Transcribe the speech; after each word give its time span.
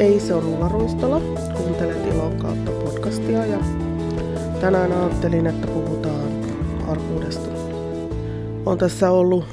Ei 0.00 0.20
se 0.20 0.34
on 0.34 0.44
Ulla 0.44 0.68
Ruistola. 0.68 1.20
Kuuntelet 1.56 2.06
Ilon 2.06 2.36
kautta 2.38 2.70
podcastia 2.70 3.46
ja 3.46 3.58
tänään 4.60 4.92
ajattelin, 4.92 5.46
että 5.46 5.66
puhutaan 5.66 6.44
arkuudesta. 6.88 7.50
On 8.66 8.78
tässä 8.78 9.10
ollut 9.10 9.44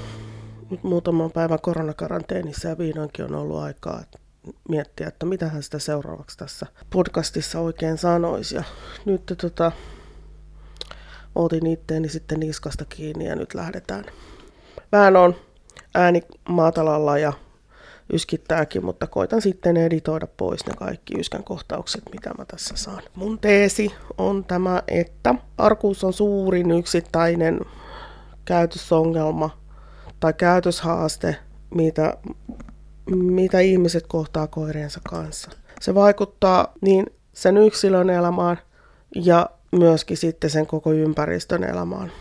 nyt 0.70 0.84
muutaman 0.84 1.32
päivän 1.32 1.60
koronakaranteenissa 1.62 2.68
ja 2.68 2.78
vihdoinkin 2.78 3.26
on 3.26 3.36
ollut 3.36 3.58
aikaa 3.58 4.04
miettiä, 4.70 5.08
että 5.08 5.26
mitä 5.26 5.48
hän 5.48 5.64
sitä 5.64 5.80
seuraavaksi 5.80 6.38
tässä 6.38 6.66
podcastissa 6.90 7.60
oikein 7.60 7.98
sanoisi. 7.98 8.56
Ja 8.56 8.64
nyt 9.06 9.34
tota, 9.42 9.72
otin 11.36 11.68
itteeni 11.68 12.10
sitten 12.10 12.40
niskasta 12.40 12.86
kiinni 12.86 13.26
ja 13.26 13.36
nyt 13.36 13.54
lähdetään. 13.54 14.06
Vähän 14.92 15.16
on 15.16 15.36
ääni 15.96 16.22
maatalalla 16.50 17.18
ja 17.18 17.34
yskittääkin, 18.14 18.86
mutta 18.86 19.08
koitan 19.08 19.42
sitten 19.42 19.78
editoida 19.78 20.28
pois 20.38 20.66
ne 20.66 20.74
kaikki 20.74 21.20
yskän 21.20 21.44
kohtaukset, 21.44 22.04
mitä 22.12 22.32
mä 22.38 22.46
tässä 22.46 22.76
saan. 22.78 23.04
Mun 23.16 23.40
teesi 23.40 23.92
on 24.18 24.44
tämä, 24.44 24.84
että 24.88 25.36
arkuus 25.58 26.04
on 26.04 26.14
suurin 26.14 26.72
yksittäinen 26.72 27.60
käytösongelma 28.46 29.58
tai 30.20 30.34
käytöshaaste, 30.34 31.36
mitä, 31.76 32.18
mitä 33.12 33.60
ihmiset 33.60 34.08
kohtaa 34.08 34.48
koiriensa 34.48 35.02
kanssa. 35.10 35.52
Se 35.82 35.96
vaikuttaa 35.96 36.74
niin 36.82 37.06
sen 37.34 37.58
yksilön 37.58 38.10
elämään 38.10 38.58
ja 39.16 39.50
myöskin 39.72 40.18
sitten 40.18 40.50
sen 40.50 40.68
koko 40.68 40.92
ympäristön 40.92 41.64
elämään. 41.64 42.12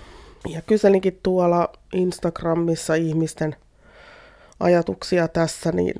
Ja 0.48 0.62
kyselinkin 0.62 1.20
tuolla 1.23 1.73
Instagramissa 1.92 2.95
ihmisten 2.95 3.56
ajatuksia 4.60 5.28
tässä 5.28 5.73
niin, 5.73 5.95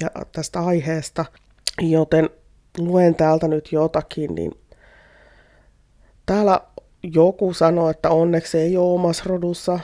ja 0.00 0.08
tästä 0.32 0.60
aiheesta, 0.60 1.24
joten 1.80 2.30
luen 2.78 3.14
täältä 3.14 3.48
nyt 3.48 3.72
jotakin, 3.72 4.34
niin 4.34 4.52
täällä 6.26 6.60
joku 7.02 7.54
sanoo, 7.54 7.90
että 7.90 8.10
onneksi 8.10 8.58
ei 8.58 8.76
ole 8.76 8.94
omassa 8.94 9.24
rodussa 9.26 9.80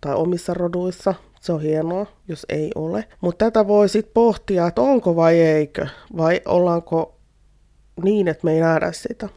tai 0.00 0.14
omissa 0.14 0.54
roduissa. 0.54 1.14
Se 1.40 1.52
on 1.52 1.60
hienoa, 1.62 2.06
jos 2.28 2.46
ei 2.48 2.70
ole. 2.74 3.04
Mutta 3.20 3.44
tätä 3.44 3.68
voi 3.68 3.88
sitten 3.88 4.14
pohtia, 4.14 4.66
että 4.66 4.82
onko 4.82 5.16
vai 5.16 5.40
eikö, 5.40 5.86
vai 6.16 6.40
ollaanko 6.44 7.16
niin, 8.02 8.28
että 8.28 8.44
me 8.44 8.52
ei 8.52 8.60
nähdä 8.60 8.92
sitä. 8.92 9.28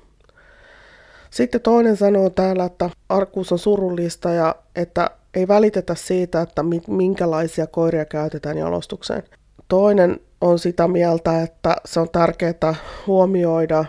Sitten 1.30 1.62
toinen 1.62 1.98
sanoo 1.98 2.30
täällä, 2.30 2.66
että 2.66 2.90
arkuus 3.10 3.52
on 3.52 3.60
surullista 3.60 4.30
ja 4.30 4.56
että 4.76 5.10
ei 5.36 5.48
välitetä 5.48 5.96
siitä, 5.96 6.42
että 6.42 6.64
minkälaisia 6.88 7.68
koiria 7.68 8.06
käytetään 8.06 8.58
jalostukseen. 8.58 9.24
Toinen 9.68 10.20
on 10.42 10.60
sitä 10.60 10.88
mieltä, 10.88 11.42
että 11.42 11.76
se 11.86 12.00
on 12.00 12.10
tärkeää 12.10 12.76
huomioida 13.08 13.86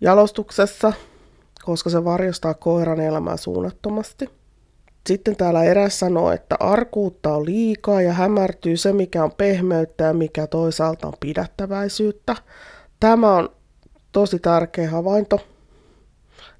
jalostuksessa, 0.00 0.92
koska 1.64 1.90
se 1.90 2.04
varjostaa 2.04 2.54
koiran 2.54 3.00
elämää 3.00 3.36
suunnattomasti. 3.36 4.30
Sitten 5.06 5.36
täällä 5.36 5.64
eräs 5.64 5.98
sanoo, 5.98 6.32
että 6.32 6.56
arkuutta 6.60 7.34
on 7.34 7.46
liikaa 7.46 8.02
ja 8.02 8.12
hämärtyy 8.12 8.76
se, 8.76 8.92
mikä 8.92 9.24
on 9.24 9.32
pehmeyttä 9.32 10.04
ja 10.04 10.14
mikä 10.14 10.46
toisaalta 10.46 11.06
on 11.06 11.14
pidättäväisyyttä. 11.20 12.36
Tämä 13.00 13.32
on 13.32 13.48
tosi 14.12 14.38
tärkeä 14.38 14.90
havainto 14.90 15.40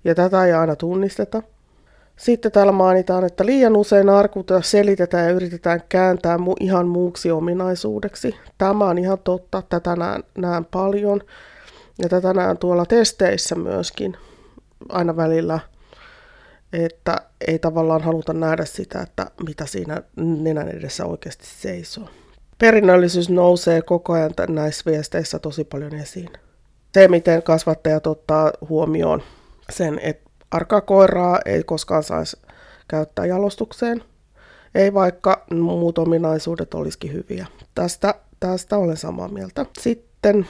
ja 0.05 0.15
tätä 0.15 0.45
ei 0.45 0.53
aina 0.53 0.77
tunnisteta. 0.77 1.43
Sitten 2.23 2.53
täällä 2.53 2.73
mainitaan, 2.73 3.25
että 3.25 3.47
liian 3.47 3.77
usein 3.77 4.09
arkuutta 4.09 4.63
selitetään 4.63 5.25
ja 5.29 5.33
yritetään 5.35 5.83
kääntää 5.89 6.37
mu- 6.37 6.57
ihan 6.61 6.89
muuksi 6.89 7.31
ominaisuudeksi. 7.31 8.35
Tämä 8.59 8.85
on 8.85 8.99
ihan 8.99 9.19
totta, 9.19 9.63
tätä 9.69 9.97
näen, 9.97 10.25
näen 10.39 10.65
paljon 10.65 11.21
ja 12.03 12.09
tätä 12.09 12.35
näen 12.35 12.59
tuolla 12.59 12.87
testeissä 12.87 13.55
myöskin 13.55 14.17
aina 14.89 15.17
välillä, 15.17 15.61
että 16.73 17.17
ei 17.47 17.59
tavallaan 17.59 18.03
haluta 18.03 18.33
nähdä 18.33 18.65
sitä, 18.65 19.01
että 19.01 19.27
mitä 19.47 19.67
siinä 19.67 20.03
nenän 20.17 20.69
edessä 20.69 21.07
oikeasti 21.07 21.47
seisoo. 21.47 22.09
Perinnöllisyys 22.59 23.31
nousee 23.31 23.83
koko 23.83 24.13
ajan 24.13 24.33
näissä 24.49 24.91
viesteissä 24.91 25.39
tosi 25.39 25.65
paljon 25.65 25.95
esiin. 25.95 26.31
Se, 26.95 27.09
miten 27.09 27.43
kasvattajat 27.43 28.07
ottaa 28.07 28.53
huomioon 28.69 29.23
sen, 29.71 30.01
että 30.03 30.22
arkaa 30.53 30.81
koiraa 30.81 31.41
ei 31.45 31.63
koskaan 31.63 32.03
saisi 32.03 32.37
käyttää 32.89 33.27
jalostukseen, 33.27 34.05
ei 34.75 34.95
vaikka 34.95 35.45
muut 35.55 35.99
ominaisuudet 35.99 36.75
olisikin 36.75 37.13
hyviä. 37.13 37.47
Tästä, 37.75 38.15
tästä 38.41 38.77
olen 38.77 38.97
samaa 38.97 39.29
mieltä. 39.29 39.67
Sitten, 39.81 40.49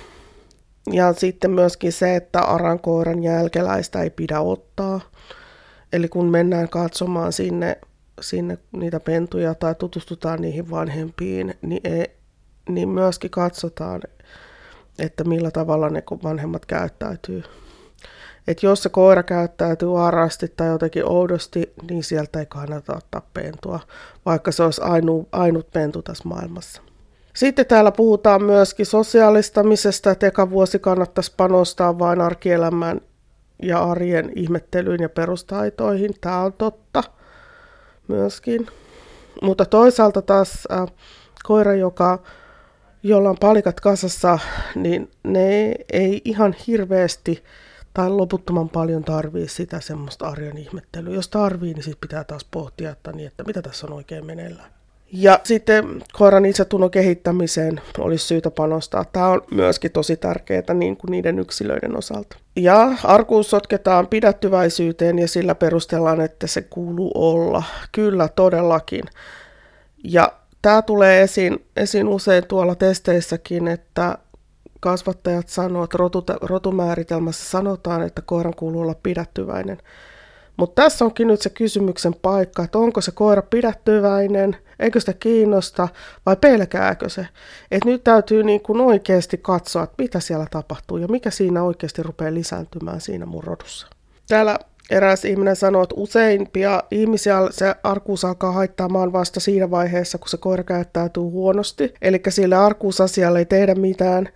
ja 0.93 1.13
sitten 1.13 1.51
myöskin 1.51 1.93
se, 1.93 2.17
että 2.17 2.41
arankoiran 2.41 3.23
jälkeläistä 3.23 4.03
ei 4.03 4.11
pidä 4.11 4.41
ottaa. 4.41 5.01
Eli 5.93 6.09
kun 6.09 6.31
mennään 6.31 6.69
katsomaan 6.69 7.33
sinne, 7.33 7.79
sinne 8.21 8.59
niitä 8.73 9.01
pentuja 9.01 9.55
tai 9.55 9.75
tutustutaan 9.75 10.41
niihin 10.41 10.71
vanhempiin, 10.71 11.55
niin, 11.63 11.81
ei, 11.85 12.07
niin 12.69 12.89
myöskin 12.89 13.31
katsotaan, 13.31 14.01
että 14.99 15.25
millä 15.25 15.51
tavalla 15.51 15.91
ne 15.91 16.03
vanhemmat 16.23 16.67
käyttäytyy 16.67 17.43
että 18.47 18.67
jos 18.67 18.83
se 18.83 18.89
koira 18.89 19.23
käyttäytyy 19.23 20.07
arasti 20.07 20.53
tai 20.57 20.69
jotenkin 20.69 21.09
oudosti, 21.09 21.73
niin 21.91 22.05
sieltä 22.05 22.41
ei 22.41 22.47
kannata 22.47 22.97
ottaa 22.97 23.29
pentua, 23.35 23.81
vaikka 24.27 24.53
se 24.53 24.63
olisi 24.63 24.83
ainu, 24.85 25.29
ainut 25.33 25.71
pentu 25.71 26.03
tässä 26.03 26.29
maailmassa. 26.29 26.83
Sitten 27.35 27.67
täällä 27.67 27.93
puhutaan 27.93 28.43
myöskin 28.43 28.87
sosiaalistamisesta, 28.87 30.11
että 30.11 30.27
eka 30.27 30.51
vuosi 30.51 30.79
kannattaisi 30.79 31.33
panostaa 31.37 31.99
vain 31.99 32.21
arkielämään 32.21 33.01
ja 33.63 33.79
arjen 33.79 34.33
ihmettelyyn 34.37 35.01
ja 35.01 35.09
perustaitoihin. 35.09 36.15
Tämä 36.21 36.41
on 36.41 36.53
totta 36.53 37.05
myöskin. 38.09 38.67
Mutta 39.43 39.65
toisaalta 39.65 40.23
taas 40.23 40.69
äh, 40.73 40.87
koira, 41.43 41.75
joka, 41.75 42.19
jolla 43.03 43.31
on 43.31 43.37
palikat 43.41 43.81
kasassa, 43.81 44.39
niin 44.75 45.11
ne 45.25 45.75
ei 45.93 46.23
ihan 46.25 46.57
hirveästi 46.67 47.45
tai 47.95 48.11
loputtoman 48.11 48.69
paljon 48.69 49.05
tarvii 49.05 49.49
sitä 49.49 49.81
semmoista 49.81 50.27
arjen 50.27 50.59
ihmettelyä. 50.59 51.15
Jos 51.15 51.29
tarvii, 51.29 51.75
niin 51.75 51.83
sitten 51.83 52.01
pitää 52.09 52.25
taas 52.25 52.47
pohtia, 52.51 52.91
että, 52.91 53.13
niin, 53.13 53.27
että 53.27 53.45
mitä 53.45 53.63
tässä 53.63 53.87
on 53.87 53.93
oikein 53.93 54.27
meneillään. 54.27 54.71
Ja 55.15 55.41
sitten 55.45 56.03
koiran 56.13 56.45
itsetunnon 56.45 56.91
kehittämiseen 56.91 57.81
olisi 57.99 58.27
syytä 58.27 58.51
panostaa. 58.51 59.05
Tämä 59.05 59.29
on 59.29 59.43
myöskin 59.51 59.93
tosi 59.93 60.17
tärkeää 60.17 60.75
niin 60.75 60.97
kuin 60.97 61.11
niiden 61.11 61.39
yksilöiden 61.39 61.97
osalta. 61.97 62.37
Ja 62.57 62.93
arkuus 63.05 63.51
sotketaan 63.51 64.07
pidättyväisyyteen 64.07 65.19
ja 65.19 65.29
sillä 65.29 65.55
perustellaan, 65.55 66.21
että 66.21 66.47
se 66.47 66.63
kuuluu 66.63 67.11
olla. 67.15 67.63
Kyllä, 67.93 68.29
todellakin. 68.29 69.05
Ja 70.05 70.33
tämä 70.63 70.83
tulee 70.83 71.23
esiin, 71.23 71.65
esiin 71.77 72.09
usein 72.09 72.47
tuolla 72.47 72.75
testeissäkin, 72.75 73.69
että 73.69 74.19
kasvattajat 74.83 75.49
sanoo, 75.49 75.85
että 75.85 75.99
rotumääritelmässä 76.43 77.51
sanotaan, 77.51 78.03
että 78.03 78.23
koiran 78.23 78.55
kuuluu 78.55 78.81
olla 78.81 78.95
pidättyväinen. 79.03 79.79
Mutta 80.57 80.83
tässä 80.83 81.05
onkin 81.05 81.29
nyt 81.29 81.43
se 81.43 81.51
kysymyksen 81.51 82.15
paikka, 82.23 82.65
että 82.65 82.79
onko 82.79 83.01
se 83.01 83.11
koira 83.11 83.43
pidättyväinen, 83.43 84.57
eikö 84.79 85.01
sitä 85.01 85.13
kiinnosta 85.13 85.89
vai 86.27 86.37
pelkääkö 86.37 87.09
se. 87.09 87.27
Et 87.71 87.85
nyt 87.85 88.05
täytyy 88.05 88.43
niin 88.43 88.61
kuin 88.61 88.81
oikeasti 88.81 89.39
katsoa, 89.39 89.83
että 89.83 89.95
mitä 89.99 90.21
siellä 90.21 90.47
tapahtuu 90.51 90.97
ja 90.97 91.09
mikä 91.09 91.31
siinä 91.31 91.63
oikeasti 91.63 92.03
rupeaa 92.03 92.35
lisääntymään 92.35 93.01
siinä 93.01 93.27
mun 93.27 93.45
rodussa. 93.45 93.87
Täällä 94.29 94.59
eräs 94.91 95.25
ihminen 95.25 95.57
sanoo, 95.57 95.83
että 95.83 95.95
useimpia 95.99 96.83
ihmisiä 96.91 97.39
se 97.51 97.75
arkuus 97.83 98.25
alkaa 98.25 98.53
haittaamaan 98.53 99.13
vasta 99.13 99.41
siinä 99.41 99.71
vaiheessa, 99.71 100.19
kun 100.19 100.29
se 100.29 100.37
koira 100.37 100.65
käyttäytyy 100.65 101.23
huonosti. 101.23 101.95
Eli 102.03 102.23
sille 102.29 102.57
arkuusasialle 102.57 103.39
ei 103.39 103.47
tehdä 103.47 103.75
mitään, 103.75 104.29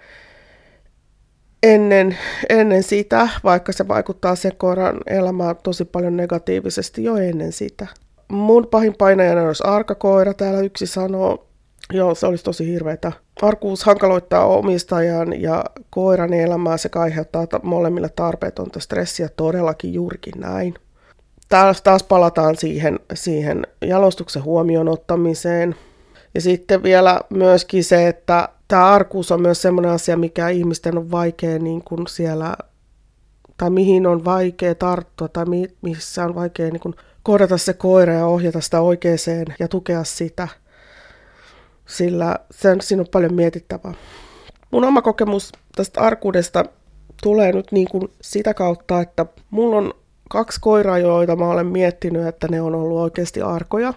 ennen, 1.63 2.17
ennen 2.49 2.83
sitä, 2.83 3.29
vaikka 3.45 3.73
se 3.73 3.89
vaikuttaa 3.89 4.37
se 4.37 4.51
koiran 4.51 4.97
elämään 5.07 5.57
tosi 5.63 5.85
paljon 5.85 6.17
negatiivisesti 6.17 7.05
jo 7.05 7.17
ennen 7.17 7.53
sitä. 7.53 7.87
Mun 8.29 8.67
pahin 8.67 8.95
painajana 8.99 9.43
olisi 9.43 9.63
arkakoira, 9.67 10.35
täällä 10.35 10.61
yksi 10.61 10.87
sanoo, 10.87 11.47
joo 11.93 12.15
se 12.15 12.27
olisi 12.27 12.45
tosi 12.45 12.67
hirveätä. 12.67 13.13
Arkuus 13.43 13.85
hankaloittaa 13.85 14.47
omistajan 14.47 15.41
ja 15.41 15.65
koiran 15.91 16.33
elämää 16.33 16.77
sekä 16.77 17.01
aiheuttaa 17.01 17.47
molemmille 17.63 18.09
tarpeetonta 18.09 18.81
stressiä, 18.81 19.29
todellakin 19.29 19.95
juurikin 19.95 20.41
näin. 20.41 20.75
Taas, 21.49 21.83
taas 21.83 22.03
palataan 22.03 22.57
siihen, 22.57 23.01
siihen 23.15 23.67
jalostuksen 23.81 24.45
huomioon 24.45 24.89
ottamiseen. 24.89 25.75
Ja 26.37 26.41
sitten 26.41 26.83
vielä 26.83 27.21
myöskin 27.31 27.85
se, 27.85 28.09
että 28.09 28.49
tämä 28.69 28.87
arkuus 28.87 29.33
on 29.33 29.43
myös 29.43 29.63
sellainen 29.63 29.91
asia, 29.91 30.17
mikä 30.17 30.49
ihmisten 30.49 30.99
on 30.99 31.11
vaikea 31.11 31.59
niin 31.59 31.83
kuin 31.85 32.07
siellä, 32.07 32.57
tai 33.57 33.71
mihin 33.71 34.07
on 34.07 34.25
vaikea 34.25 34.75
tarttua, 34.75 35.29
tai 35.29 35.45
mi, 35.45 35.69
missä 35.83 36.25
on 36.25 36.35
vaikea 36.35 36.71
niin 36.71 36.81
kuin 36.81 36.95
kohdata 37.23 37.59
se 37.59 37.73
koira 37.73 38.13
ja 38.13 38.27
ohjata 38.27 38.61
sitä 38.61 38.81
oikeeseen 38.81 39.47
ja 39.59 39.69
tukea 39.69 40.05
sitä, 40.05 40.49
sillä 41.87 42.37
sen, 42.51 42.81
siinä 42.81 43.01
on 43.01 43.07
paljon 43.13 43.35
mietittävää. 43.35 43.95
Mun 44.71 44.85
oma 44.85 45.03
kokemus 45.03 45.53
tästä 45.77 46.01
arkuudesta 46.01 46.65
tulee 47.23 47.53
nyt 47.53 47.73
niin 47.73 47.89
kuin 47.91 48.09
sitä 48.21 48.55
kautta, 48.55 49.01
että 49.01 49.27
mulla 49.51 49.77
on 49.77 49.95
kaksi 50.31 50.61
koiraa, 50.61 50.99
joita 50.99 51.37
mä 51.37 51.49
olen 51.49 51.67
miettinyt, 51.67 52.27
että 52.27 52.49
ne 52.49 52.61
on 52.61 52.75
ollut 52.75 52.99
oikeasti 52.99 53.43
arkoja. 53.43 53.95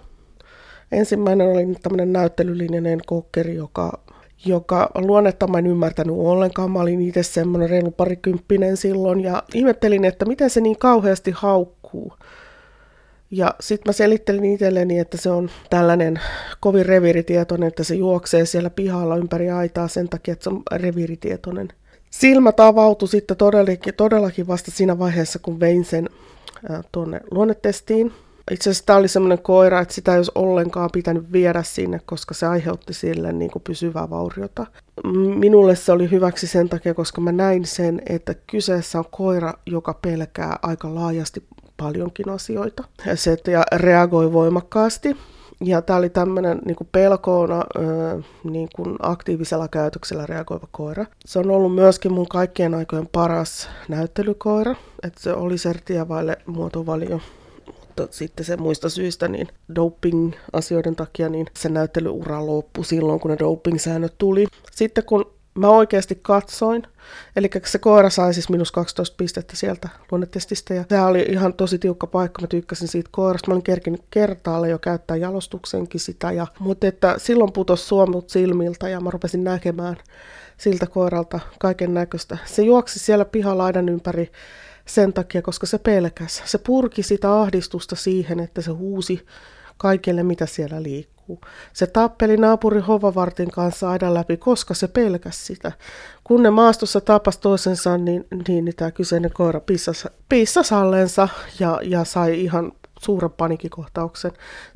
Ensimmäinen 0.92 1.48
oli 1.48 1.76
tämmöinen 1.84 2.14
näyttelylinjainen 2.14 3.00
kokkeri, 3.06 3.56
joka, 3.56 4.00
joka 4.46 4.90
luonnetta 4.96 5.48
mä 5.48 5.58
en 5.58 5.68
ymmärtänyt 5.68 6.16
ollenkaan. 6.18 6.72
Mä 6.72 6.80
olin 6.80 7.02
itse 7.02 7.24
semmoinen 7.24 7.70
reilu 7.70 7.92
parikymppinen 7.92 8.78
silloin 8.78 9.20
ja 9.20 9.44
ihmettelin, 9.54 10.06
että 10.06 10.26
miten 10.26 10.50
se 10.50 10.62
niin 10.62 10.78
kauheasti 10.78 11.32
haukkuu. 11.36 12.14
Ja 13.32 13.56
sitten 13.60 13.90
mä 13.90 13.94
selittelin 13.94 14.46
itselleni, 14.46 15.00
että 15.00 15.18
se 15.18 15.30
on 15.30 15.50
tällainen 15.70 16.20
kovin 16.60 16.86
reviiritietoinen, 16.86 17.68
että 17.68 17.84
se 17.84 17.96
juoksee 17.96 18.46
siellä 18.46 18.70
pihalla 18.70 19.16
ympäri 19.16 19.50
aitaa 19.50 19.88
sen 19.88 20.10
takia, 20.10 20.32
että 20.32 20.44
se 20.44 20.50
on 20.50 20.62
reviiritietoinen. 20.72 21.68
Silmät 22.10 22.60
avautui 22.60 23.08
sitten 23.08 23.38
todellakin, 23.38 23.94
todellakin 23.94 24.48
vasta 24.48 24.72
siinä 24.72 25.00
vaiheessa, 25.00 25.40
kun 25.40 25.60
vein 25.60 25.86
sen 25.86 26.10
tuonne 26.92 27.22
luonnetestiin. 27.32 28.14
Itse 28.52 28.70
asiassa 28.70 28.86
tämä 28.86 29.00
oli 29.00 29.08
semmoinen 29.08 29.42
koira, 29.42 29.80
että 29.80 29.94
sitä 29.94 30.12
ei 30.12 30.18
olisi 30.18 30.32
ollenkaan 30.36 30.90
pitänyt 30.94 31.32
viedä 31.32 31.64
sinne, 31.64 32.02
koska 32.06 32.34
se 32.34 32.46
aiheutti 32.46 32.94
sille 32.94 33.34
niin 33.34 33.52
kuin 33.52 33.64
pysyvää 33.64 34.10
vauriota. 34.10 34.66
Minulle 35.36 35.76
se 35.76 35.92
oli 35.92 36.12
hyväksi 36.12 36.48
sen 36.48 36.70
takia, 36.70 36.94
koska 36.94 37.22
mä 37.22 37.32
näin 37.32 37.66
sen, 37.66 38.02
että 38.10 38.36
kyseessä 38.48 39.00
on 39.00 39.06
koira, 39.12 39.54
joka 39.66 39.94
pelkää 39.94 40.60
aika 40.62 40.96
laajasti 40.96 41.44
paljonkin 41.78 42.30
asioita. 42.30 42.84
Ja 43.06 43.16
se 43.16 43.38
ja 43.48 43.64
reagoi 43.76 44.34
voimakkaasti. 44.34 45.18
Ja 45.64 45.82
tämä 45.82 46.00
oli 46.00 46.10
tämmöinen 46.10 46.60
niin 46.66 46.76
pelkoona 46.92 47.64
niin 48.44 48.70
kuin 48.76 48.96
aktiivisella 49.00 49.68
käytöksellä 49.68 50.26
reagoiva 50.26 50.68
koira. 50.72 51.06
Se 51.26 51.40
on 51.40 51.52
ollut 51.52 51.76
myöskin 51.76 52.14
mun 52.14 52.28
kaikkien 52.28 52.74
aikojen 52.74 53.10
paras 53.12 53.70
näyttelykoira. 53.88 54.76
Että 55.04 55.22
se 55.22 55.34
oli 55.34 55.58
sertiä 55.58 56.08
vaille 56.08 56.38
muotovalio 56.46 57.22
mutta 58.02 58.18
sitten 58.18 58.46
se 58.46 58.58
muista 58.58 58.90
syistä, 58.90 59.28
niin 59.28 59.48
doping-asioiden 59.76 60.96
takia, 60.96 61.30
niin 61.30 61.48
se 61.60 61.70
näyttelyura 61.70 62.46
loppui 62.46 62.86
silloin, 62.86 63.20
kun 63.20 63.32
ne 63.32 63.38
doping-säännöt 63.40 64.14
tuli. 64.18 64.46
Sitten 64.72 65.04
kun 65.04 65.34
mä 65.56 65.70
oikeasti 65.70 66.20
katsoin, 66.22 66.84
eli 67.36 67.50
se 67.66 67.80
koira 67.80 68.10
sai 68.10 68.34
siis 68.34 68.50
minus 68.50 68.72
12 68.72 69.16
pistettä 69.18 69.56
sieltä 69.56 69.90
luonnetestistä, 70.12 70.74
ja 70.74 70.84
tämä 70.84 71.08
oli 71.08 71.26
ihan 71.30 71.54
tosi 71.54 71.80
tiukka 71.80 72.08
paikka, 72.08 72.42
mä 72.42 72.48
tykkäsin 72.48 72.88
siitä 72.88 73.10
koirasta, 73.12 73.48
mä 73.48 73.54
olin 73.54 73.64
kerkinyt 73.64 74.04
kertaalle 74.12 74.70
jo 74.70 74.80
käyttää 74.80 75.18
jalostuksenkin 75.18 76.02
sitä, 76.02 76.32
ja, 76.32 76.48
mutta 76.60 76.88
että 76.88 77.16
silloin 77.18 77.54
putosi 77.54 77.86
suomut 77.86 78.30
silmiltä, 78.30 78.90
ja 78.90 79.00
mä 79.00 79.12
rupesin 79.12 79.44
näkemään 79.44 79.98
siltä 80.58 80.88
koiralta 80.88 81.40
kaiken 81.60 81.94
näköistä. 81.94 82.38
Se 82.46 82.62
juoksi 82.62 83.00
siellä 83.00 83.26
pihalaidan 83.26 83.90
ympäri 83.90 84.32
sen 84.90 85.14
takia, 85.14 85.42
koska 85.42 85.68
se 85.68 85.78
pelkäs. 85.78 86.42
Se 86.46 86.58
purki 86.58 87.04
sitä 87.04 87.34
ahdistusta 87.34 87.96
siihen, 87.96 88.40
että 88.40 88.62
se 88.62 88.72
huusi 88.72 89.26
kaikille, 89.78 90.24
mitä 90.24 90.46
siellä 90.46 90.84
liikkuu. 90.84 91.42
Se 91.74 91.88
tappeli 91.88 92.38
naapuri 92.38 92.80
Hovavartin 92.80 93.52
kanssa 93.52 93.90
aidan 93.90 94.14
läpi, 94.14 94.38
koska 94.38 94.74
se 94.74 94.88
pelkäs 94.88 95.48
sitä. 95.48 95.72
Kun 96.24 96.44
ne 96.44 96.50
maastossa 96.50 97.02
tapas 97.02 97.38
toisensa, 97.38 97.98
niin, 97.98 98.28
niin, 98.48 98.66
niin 98.66 98.76
tämä 98.76 98.92
kyseinen 98.92 99.32
koira 99.34 99.60
pissasi, 99.60 100.08
pissasi 100.30 100.74
allensa 100.74 101.28
ja, 101.60 101.80
ja 101.84 102.04
sai 102.04 102.42
ihan 102.42 102.72
suuren 103.00 103.32
panikikohtauksen. 103.32 104.32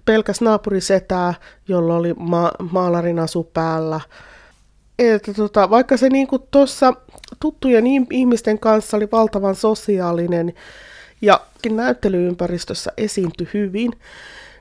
Pelkäs 0.06 0.42
naapuri 0.42 0.82
setää, 0.82 1.34
jolla 1.68 1.96
oli 1.96 2.14
ma- 2.14 2.52
maalarin 2.72 3.20
asu 3.20 3.44
päällä. 3.44 4.02
Että 5.12 5.34
tota, 5.34 5.70
vaikka 5.70 5.98
se 5.98 6.10
niin 6.10 6.28
tuossa 6.52 6.94
tuttujen 7.40 7.86
ihmisten 8.12 8.60
kanssa 8.60 8.98
oli 8.98 9.08
valtavan 9.12 9.56
sosiaalinen 9.56 10.54
ja 11.22 11.42
näyttelyympäristössä 11.72 12.92
esiintyi 12.98 13.48
hyvin, 13.54 13.92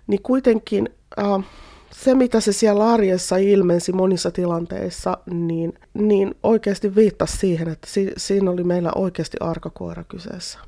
niin 0.07 0.23
kuitenkin 0.23 0.89
äh, 1.19 1.45
se, 1.93 2.15
mitä 2.15 2.41
se 2.41 2.53
siellä 2.53 2.91
arjessa 2.91 3.37
ilmensi 3.37 3.93
monissa 3.93 4.31
tilanteissa, 4.31 5.19
niin, 5.31 5.79
niin 5.95 6.35
oikeasti 6.43 6.95
viittasi 6.95 7.37
siihen, 7.37 7.69
että 7.69 7.87
si, 7.91 8.13
siinä 8.17 8.51
oli 8.51 8.65
meillä 8.65 8.93
oikeasti 8.95 9.37
arkakoira 9.41 10.05
kyseessä. 10.05 10.59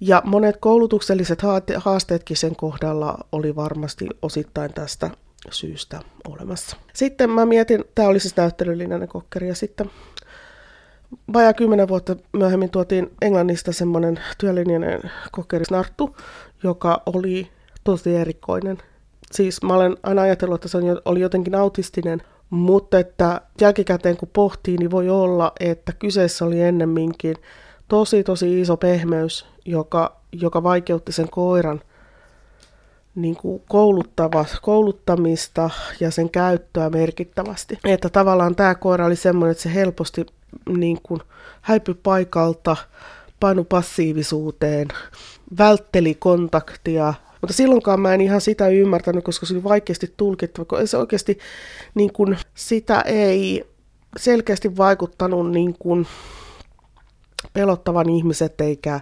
Ja 0.00 0.22
monet 0.24 0.56
koulutukselliset 0.60 1.42
haasteetkin 1.76 2.36
sen 2.36 2.56
kohdalla 2.56 3.18
oli 3.32 3.56
varmasti 3.56 4.06
osittain 4.22 4.72
tästä 4.72 5.10
syystä 5.50 6.00
olemassa. 6.28 6.76
Sitten 6.92 7.30
mä 7.30 7.46
mietin, 7.46 7.84
tämä 7.94 8.08
oli 8.08 8.20
siis 8.20 8.36
näyttelyllinen 8.36 9.08
kokkeri, 9.08 9.48
ja 9.48 9.54
sitten 9.54 9.90
vajaa 11.32 11.52
kymmenen 11.52 11.88
vuotta 11.88 12.16
myöhemmin 12.32 12.70
tuotiin 12.70 13.10
Englannista 13.22 13.72
semmoinen 13.72 14.20
työlinjainen 14.38 15.00
kokkeri 15.32 15.64
Snarttu, 15.64 16.16
joka 16.62 17.02
oli 17.06 17.48
tosi 17.84 18.16
erikoinen. 18.16 18.78
Siis 19.32 19.62
mä 19.62 19.74
olen 19.74 19.96
aina 20.02 20.22
ajatellut, 20.22 20.54
että 20.54 20.68
se 20.68 20.78
oli 21.04 21.20
jotenkin 21.20 21.54
autistinen, 21.54 22.22
mutta 22.50 22.98
että 22.98 23.40
jälkikäteen 23.60 24.16
kun 24.16 24.30
pohtii, 24.32 24.76
niin 24.76 24.90
voi 24.90 25.08
olla, 25.08 25.52
että 25.60 25.92
kyseessä 25.92 26.44
oli 26.44 26.60
ennemminkin 26.60 27.36
tosi 27.88 28.24
tosi 28.24 28.60
iso 28.60 28.76
pehmeys, 28.76 29.46
joka, 29.64 30.16
joka 30.32 30.62
vaikeutti 30.62 31.12
sen 31.12 31.30
koiran 31.30 31.80
niin 33.14 33.36
kuin 33.36 33.62
kouluttava, 33.68 34.44
kouluttamista 34.62 35.70
ja 36.00 36.10
sen 36.10 36.30
käyttöä 36.30 36.90
merkittävästi. 36.90 37.78
Että 37.84 38.08
tavallaan 38.08 38.56
tämä 38.56 38.74
koira 38.74 39.06
oli 39.06 39.16
semmoinen, 39.16 39.50
että 39.50 39.62
se 39.62 39.74
helposti 39.74 40.26
niin 40.68 40.98
kuin 41.02 41.20
häipyi 41.60 41.94
paikalta, 41.94 42.76
painu 43.40 43.64
passiivisuuteen, 43.64 44.88
vältteli 45.58 46.14
kontaktia, 46.14 47.14
mutta 47.40 47.54
silloinkaan 47.54 48.00
mä 48.00 48.14
en 48.14 48.20
ihan 48.20 48.40
sitä 48.40 48.68
ymmärtänyt, 48.68 49.24
koska 49.24 49.46
se 49.46 49.54
oli 49.54 49.64
vaikeasti 49.64 50.14
tulkittava, 50.16 50.64
kun 50.64 50.88
se 50.88 50.96
oikeasti 50.96 51.38
niin 51.94 52.12
kuin, 52.12 52.38
sitä 52.54 53.00
ei 53.00 53.64
selkeästi 54.16 54.76
vaikuttanut 54.76 55.50
niin 55.50 55.76
kuin, 55.78 56.06
pelottavan 57.52 58.10
ihmiset 58.10 58.60
eikä, 58.60 59.00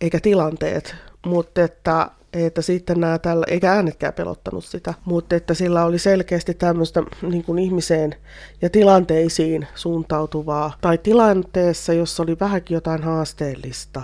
eikä 0.00 0.20
tilanteet, 0.20 0.94
mutta 1.26 1.62
että 1.62 2.10
että 2.34 2.62
sitten 2.62 3.00
nämä 3.00 3.18
tällä, 3.18 3.46
eikä 3.48 3.72
äänetkään 3.72 4.12
pelottanut 4.12 4.64
sitä, 4.64 4.94
mutta 5.04 5.36
että 5.36 5.54
sillä 5.54 5.84
oli 5.84 5.98
selkeästi 5.98 6.54
tämmöistä 6.54 7.02
niin 7.22 7.44
kuin 7.44 7.58
ihmiseen 7.58 8.14
ja 8.62 8.70
tilanteisiin 8.70 9.66
suuntautuvaa, 9.74 10.76
tai 10.80 10.98
tilanteessa, 10.98 11.92
jossa 11.92 12.22
oli 12.22 12.36
vähänkin 12.40 12.74
jotain 12.74 13.02
haasteellista, 13.02 14.02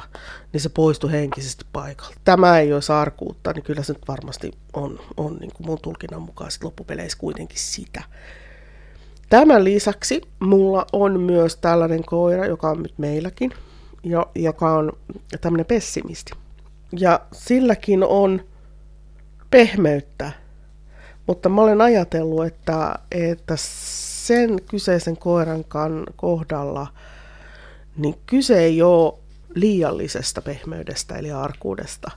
niin 0.52 0.60
se 0.60 0.68
poistui 0.68 1.12
henkisesti 1.12 1.64
paikalta. 1.72 2.14
Tämä 2.24 2.58
ei 2.58 2.72
ole 2.72 2.98
arkuutta, 3.00 3.52
niin 3.52 3.62
kyllä 3.62 3.82
se 3.82 3.92
nyt 3.92 4.08
varmasti 4.08 4.52
on, 4.72 5.00
on 5.16 5.36
niin 5.36 5.52
kuin 5.54 5.66
mun 5.66 5.78
tulkinnan 5.82 6.22
mukaan 6.22 6.50
loppupeleissä 6.62 7.18
kuitenkin 7.18 7.58
sitä. 7.58 8.02
Tämän 9.28 9.64
lisäksi 9.64 10.20
mulla 10.40 10.86
on 10.92 11.20
myös 11.20 11.56
tällainen 11.56 12.04
koira, 12.04 12.46
joka 12.46 12.70
on 12.70 12.82
nyt 12.82 12.94
meilläkin, 12.98 13.52
joka 14.34 14.72
on 14.72 14.92
tämmöinen 15.40 15.66
pessimisti. 15.66 16.32
Ja 16.98 17.20
silläkin 17.32 18.04
on 18.04 18.44
pehmeyttä, 19.50 20.32
mutta 21.26 21.48
mä 21.48 21.62
olen 21.62 21.80
ajatellut, 21.80 22.46
että, 22.46 22.94
että 23.10 23.54
sen 23.56 24.62
kyseisen 24.70 25.16
koiran 25.16 25.64
kohdalla 26.16 26.86
niin 27.96 28.14
kyse 28.26 28.58
ei 28.58 28.82
ole 28.82 29.14
liiallisesta 29.54 30.42
pehmeydestä 30.42 31.14
eli 31.14 31.32
arkuudesta. 31.32 32.10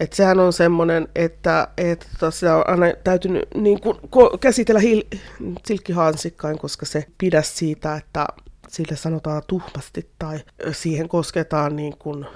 Et 0.00 0.12
sehän 0.12 0.40
on 0.40 0.52
semmoinen, 0.52 1.08
että, 1.14 1.68
että 1.76 2.06
tota, 2.12 2.30
sitä 2.30 2.56
on 2.56 2.68
aina 2.68 2.86
täytynyt 3.04 3.42
niin 3.54 3.80
kuin, 3.80 3.98
käsitellä 4.40 4.80
hil- 4.80 5.18
silkkihansikkain, 5.66 6.58
koska 6.58 6.86
se 6.86 7.06
pidä 7.18 7.42
siitä, 7.42 7.96
että 7.96 8.26
sille 8.68 8.96
sanotaan 8.96 9.42
tuhmasti 9.46 10.10
tai 10.18 10.40
siihen 10.72 11.08
kosketaan 11.08 11.76
niin 11.76 11.98
kuin 11.98 12.26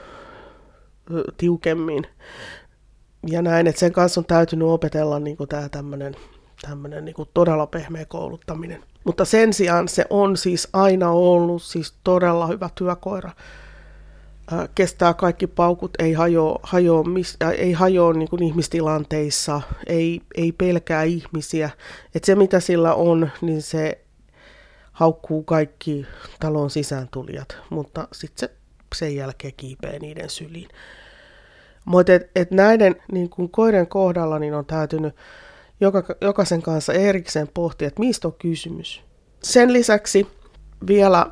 tiukemmin. 1.36 2.06
Ja 3.26 3.42
näin, 3.42 3.66
että 3.66 3.80
sen 3.80 3.92
kanssa 3.92 4.20
on 4.20 4.24
täytynyt 4.24 4.68
opetella 4.68 5.18
niin 5.18 5.36
tämä 5.48 5.68
tämmöinen 5.68 6.16
tämmöinen 6.62 7.04
niin 7.04 7.14
todella 7.34 7.66
pehmeä 7.66 8.04
kouluttaminen. 8.04 8.82
Mutta 9.04 9.24
sen 9.24 9.52
sijaan 9.52 9.88
se 9.88 10.06
on 10.10 10.36
siis 10.36 10.68
aina 10.72 11.10
ollut 11.10 11.62
siis 11.62 11.94
todella 12.04 12.46
hyvä 12.46 12.70
työkoira. 12.74 13.30
Ää, 14.50 14.68
kestää 14.74 15.14
kaikki 15.14 15.46
paukut, 15.46 15.90
ei 15.98 16.12
hajoa, 16.12 16.60
ää, 17.40 17.52
ei 17.52 17.72
hajoa 17.72 18.12
niin 18.12 18.28
kuin 18.28 18.42
ihmistilanteissa, 18.42 19.60
ei, 19.86 20.20
ei 20.34 20.52
pelkää 20.52 21.02
ihmisiä. 21.02 21.70
Et 22.14 22.24
se 22.24 22.34
mitä 22.34 22.60
sillä 22.60 22.94
on, 22.94 23.30
niin 23.40 23.62
se 23.62 24.00
haukkuu 24.92 25.42
kaikki 25.42 26.06
talon 26.40 26.70
sisääntulijat, 26.70 27.56
mutta 27.70 28.08
sitten 28.12 28.48
se 28.48 28.54
sen 28.94 29.16
jälkeen 29.16 29.54
kiipeä 29.56 29.98
niiden 29.98 30.30
syliin. 30.30 30.68
Mutta 31.84 32.12
et, 32.14 32.30
et 32.36 32.50
näiden 32.50 32.96
niin 33.12 33.30
kun 33.30 33.50
koiden 33.50 33.86
kohdalla 33.86 34.38
niin 34.38 34.54
on 34.54 34.66
täytynyt 34.66 35.14
joka, 35.80 36.04
jokaisen 36.20 36.62
kanssa 36.62 36.92
erikseen 36.92 37.48
pohtia, 37.54 37.88
että 37.88 38.00
mistä 38.00 38.28
on 38.28 38.34
kysymys. 38.38 39.02
Sen 39.42 39.72
lisäksi 39.72 40.26
vielä 40.86 41.26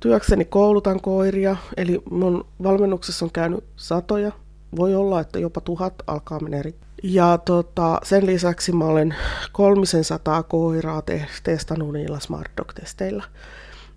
työkseni 0.00 0.44
koulutan 0.44 1.00
koiria, 1.00 1.56
eli 1.76 2.02
mun 2.10 2.46
valmennuksessa 2.62 3.24
on 3.24 3.30
käynyt 3.30 3.64
satoja, 3.76 4.32
voi 4.76 4.94
olla, 4.94 5.20
että 5.20 5.38
jopa 5.38 5.60
tuhat 5.60 5.94
alkaa 6.06 6.40
mennä 6.40 6.58
eri. 6.58 6.74
Ja 7.02 7.38
tota, 7.38 8.00
sen 8.02 8.26
lisäksi 8.26 8.72
mä 8.72 8.84
olen 8.84 9.14
kolmisen 9.52 10.04
sataa 10.04 10.42
koiraa 10.42 11.02
te- 11.02 11.26
testannut 11.42 11.92
niillä 11.92 12.20
Smart 12.20 12.52
Dog-testeillä. 12.56 13.24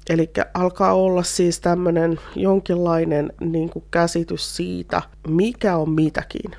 Eli 0.10 0.32
alkaa 0.54 0.94
olla 0.94 1.24
siis 1.24 1.60
tämmöinen 1.60 2.20
jonkinlainen 2.36 3.34
niin 3.40 3.70
kuin 3.70 3.86
käsitys 3.92 4.56
siitä, 4.56 5.02
mikä 5.28 5.78
on 5.78 5.90
mitäkin. 5.90 6.52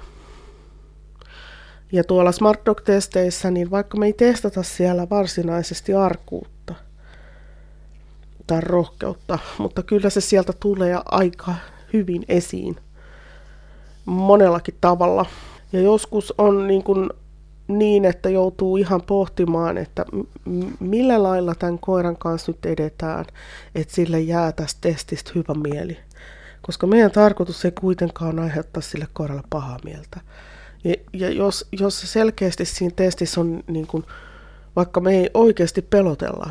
Ja 1.93 2.05
tuolla 2.05 2.33
Smart 2.33 2.61
Dog-testeissä, 2.67 3.51
niin 3.51 3.71
vaikka 3.71 3.99
me 3.99 4.07
ei 4.07 4.13
testata 4.13 4.63
siellä 4.63 5.07
varsinaisesti 5.11 5.95
arkuutta 5.95 6.75
tai 8.47 8.61
rohkeutta, 8.61 9.39
mutta 9.59 9.83
kyllä 9.83 10.11
se 10.11 10.21
sieltä 10.21 10.53
tulee 10.61 11.01
aika 11.05 11.55
hyvin 11.93 12.25
esiin 12.29 12.77
monellakin 14.05 14.75
tavalla. 14.81 15.27
Ja 15.73 15.81
joskus 15.81 16.35
on 16.39 16.67
niin, 16.67 16.83
kuin 16.83 17.11
niin 17.69 18.05
että 18.05 18.29
joutuu 18.29 18.77
ihan 18.77 19.03
pohtimaan, 19.03 19.79
että 19.79 20.05
millä 20.81 21.23
lailla 21.23 21.55
tämän 21.55 21.79
koiran 21.79 22.17
kanssa 22.17 22.53
nyt 22.53 22.67
edetään, 22.67 23.25
että 23.75 23.95
sille 23.95 24.21
jää 24.21 24.53
tästä 24.53 24.79
testistä 24.81 25.31
hyvä 25.35 25.55
mieli. 25.55 25.99
Koska 26.63 26.87
meidän 26.87 27.11
tarkoitus 27.11 27.65
ei 27.65 27.71
kuitenkaan 27.71 28.39
aiheuttaa 28.39 28.83
sille 28.83 29.09
koiralle 29.13 29.43
pahaa 29.51 29.79
mieltä. 29.85 30.21
Ja, 30.85 30.95
ja 31.13 31.31
jos, 31.31 31.69
jos 31.73 32.13
selkeästi 32.13 32.65
siinä 32.65 32.95
testissä 32.97 33.41
on, 33.41 33.63
niin 33.67 33.87
kuin, 33.87 34.05
vaikka 34.77 35.01
me 35.01 35.19
ei 35.19 35.31
oikeasti 35.35 35.83
pelotella, 35.83 36.51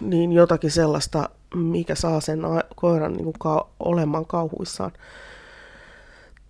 niin 0.00 0.32
jotakin 0.32 0.70
sellaista, 0.70 1.28
mikä 1.54 1.94
saa 1.94 2.20
sen 2.20 2.40
koiran 2.76 3.12
niin 3.12 3.24
kuin 3.24 3.36
ka- 3.38 3.68
olemaan 3.80 4.26
kauhuissaan 4.26 4.92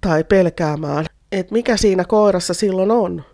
tai 0.01 0.25
pelkäämään, 0.25 1.07
että 1.33 1.53
mikä 1.53 1.77
siinä 1.77 2.05
koirassa 2.05 2.55
silloin 2.55 2.91
on. 2.91 3.25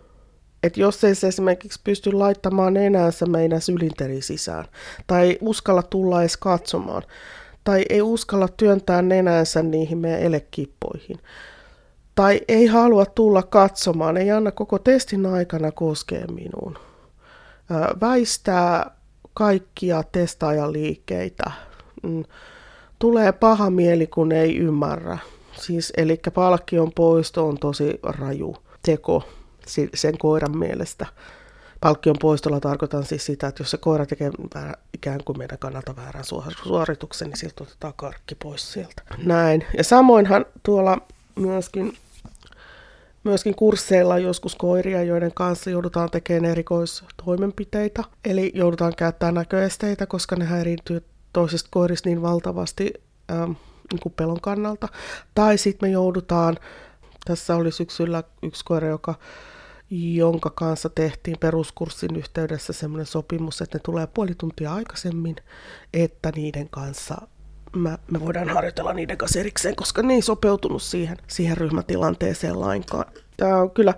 Että 0.65 0.79
jos 0.79 1.03
ei 1.03 1.15
se 1.15 1.27
esimerkiksi 1.27 1.79
pysty 1.83 2.11
laittamaan 2.11 2.73
nenänsä 2.73 3.25
meidän 3.25 3.61
sylinterin 3.61 4.23
sisään, 4.23 4.65
tai 5.07 5.37
uskalla 5.41 5.83
tulla 5.83 6.21
edes 6.21 6.37
katsomaan, 6.37 7.03
tai 7.63 7.85
ei 7.89 8.01
uskalla 8.01 8.47
työntää 8.47 9.01
nenänsä 9.01 9.63
niihin 9.63 9.97
meidän 9.97 10.21
elekippoihin, 10.21 11.19
tai 12.15 12.41
ei 12.47 12.65
halua 12.65 13.05
tulla 13.05 13.43
katsomaan, 13.43 14.17
ei 14.17 14.31
anna 14.31 14.51
koko 14.51 14.79
testin 14.79 15.25
aikana 15.25 15.71
koskea 15.71 16.27
minuun. 16.27 16.77
Väistää 18.01 18.91
kaikkia 19.33 20.03
testaajan 20.11 20.73
liikkeitä. 20.73 21.51
Mm. 22.03 22.23
Tulee 22.99 23.31
paha 23.31 23.69
mieli, 23.69 24.07
kun 24.07 24.31
ei 24.31 24.57
ymmärrä. 24.57 25.17
Siis, 25.59 25.93
eli 25.97 26.21
palkkion 26.33 26.91
poisto 26.95 27.47
on 27.47 27.57
tosi 27.57 27.99
raju 28.03 28.55
teko 28.85 29.23
sen 29.93 30.17
koiran 30.17 30.57
mielestä. 30.57 31.05
Palkkion 31.81 32.15
poistolla 32.21 32.59
tarkoitan 32.59 33.05
siis 33.05 33.25
sitä, 33.25 33.47
että 33.47 33.61
jos 33.61 33.71
se 33.71 33.77
koira 33.77 34.05
tekee 34.05 34.31
ikään 34.93 35.19
kuin 35.25 35.37
meidän 35.37 35.57
kannalta 35.57 35.95
väärän 35.95 36.23
suorituksen, 36.63 37.27
niin 37.27 37.37
siltä 37.37 37.63
otetaan 37.63 37.93
karkki 37.95 38.35
pois 38.35 38.73
sieltä. 38.73 39.01
Näin. 39.23 39.65
Ja 39.77 39.83
samoinhan 39.83 40.45
tuolla 40.63 40.97
myöskin 41.35 41.97
myöskin 43.25 43.55
kursseilla 43.55 44.17
joskus 44.17 44.55
koiria, 44.55 45.03
joiden 45.03 45.31
kanssa 45.33 45.69
joudutaan 45.69 46.11
tekemään 46.11 46.51
erikoistoimenpiteitä. 46.51 48.03
Eli 48.25 48.51
joudutaan 48.55 48.93
käyttämään 48.97 49.33
näköesteitä, 49.33 50.05
koska 50.05 50.35
ne 50.35 50.45
häiriintyy 50.45 51.03
toisesta 51.33 51.69
koirista 51.71 52.09
niin 52.09 52.21
valtavasti 52.21 52.93
ähm, 53.31 53.51
niin 53.91 53.99
kuin 54.01 54.13
pelon 54.13 54.41
kannalta. 54.41 54.87
Tai 55.35 55.57
sitten 55.57 55.89
me 55.89 55.93
joudutaan, 55.93 56.57
tässä 57.25 57.55
oli 57.55 57.71
syksyllä 57.71 58.23
yksi 58.43 58.65
koira, 58.65 58.87
joka 58.87 59.15
jonka 59.89 60.49
kanssa 60.49 60.89
tehtiin 60.89 61.37
peruskurssin 61.39 62.15
yhteydessä 62.15 62.73
semmoinen 62.73 63.05
sopimus, 63.05 63.61
että 63.61 63.77
ne 63.77 63.81
tulee 63.85 64.07
puoli 64.07 64.35
tuntia 64.37 64.73
aikaisemmin, 64.73 65.35
että 65.93 66.31
niiden 66.35 66.69
kanssa 66.69 67.27
mä, 67.75 67.97
me 68.11 68.19
voidaan 68.19 68.49
harjoitella 68.49 68.93
niiden 68.93 69.17
kanssa 69.17 69.39
erikseen, 69.39 69.75
koska 69.75 70.01
ne 70.01 70.13
ei 70.13 70.21
sopeutunut 70.21 70.81
siihen, 70.81 71.17
siihen 71.27 71.57
ryhmätilanteeseen 71.57 72.59
lainkaan. 72.59 73.05
Tämä 73.37 73.57
on 73.57 73.71
kyllä 73.71 73.93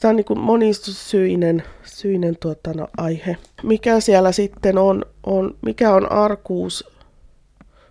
tämä 0.00 0.10
on 0.10 0.16
niin 0.16 0.38
monisyinen 0.38 1.62
syinen 1.82 2.36
tuota, 2.40 2.74
no, 2.74 2.88
aihe. 2.96 3.36
Mikä 3.62 4.00
siellä 4.00 4.32
sitten 4.32 4.78
on, 4.78 5.04
on, 5.22 5.56
mikä 5.62 5.94
on 5.94 6.12
arkuus, 6.12 6.90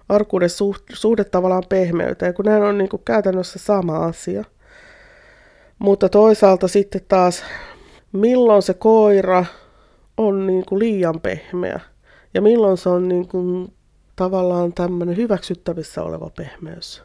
arkuuden 0.09 0.49
suhde, 0.49 0.83
suhde 0.93 1.23
tavallaan 1.23 1.63
pehmeyteen, 1.69 2.33
kun 2.33 2.45
nämä 2.45 2.69
on 2.69 2.77
niin 2.77 2.89
kuin 2.89 3.01
käytännössä 3.05 3.59
sama 3.59 4.05
asia. 4.05 4.43
Mutta 5.79 6.09
toisaalta 6.09 6.67
sitten 6.67 7.01
taas, 7.07 7.43
milloin 8.11 8.61
se 8.61 8.73
koira 8.73 9.45
on 10.17 10.47
niin 10.47 10.65
kuin 10.65 10.79
liian 10.79 11.21
pehmeä 11.21 11.79
ja 12.33 12.41
milloin 12.41 12.77
se 12.77 12.89
on 12.89 13.07
niin 13.07 13.27
kuin 13.27 13.73
tavallaan 14.15 14.73
tämmöinen 14.73 15.17
hyväksyttävissä 15.17 16.03
oleva 16.03 16.29
pehmeys. 16.37 17.03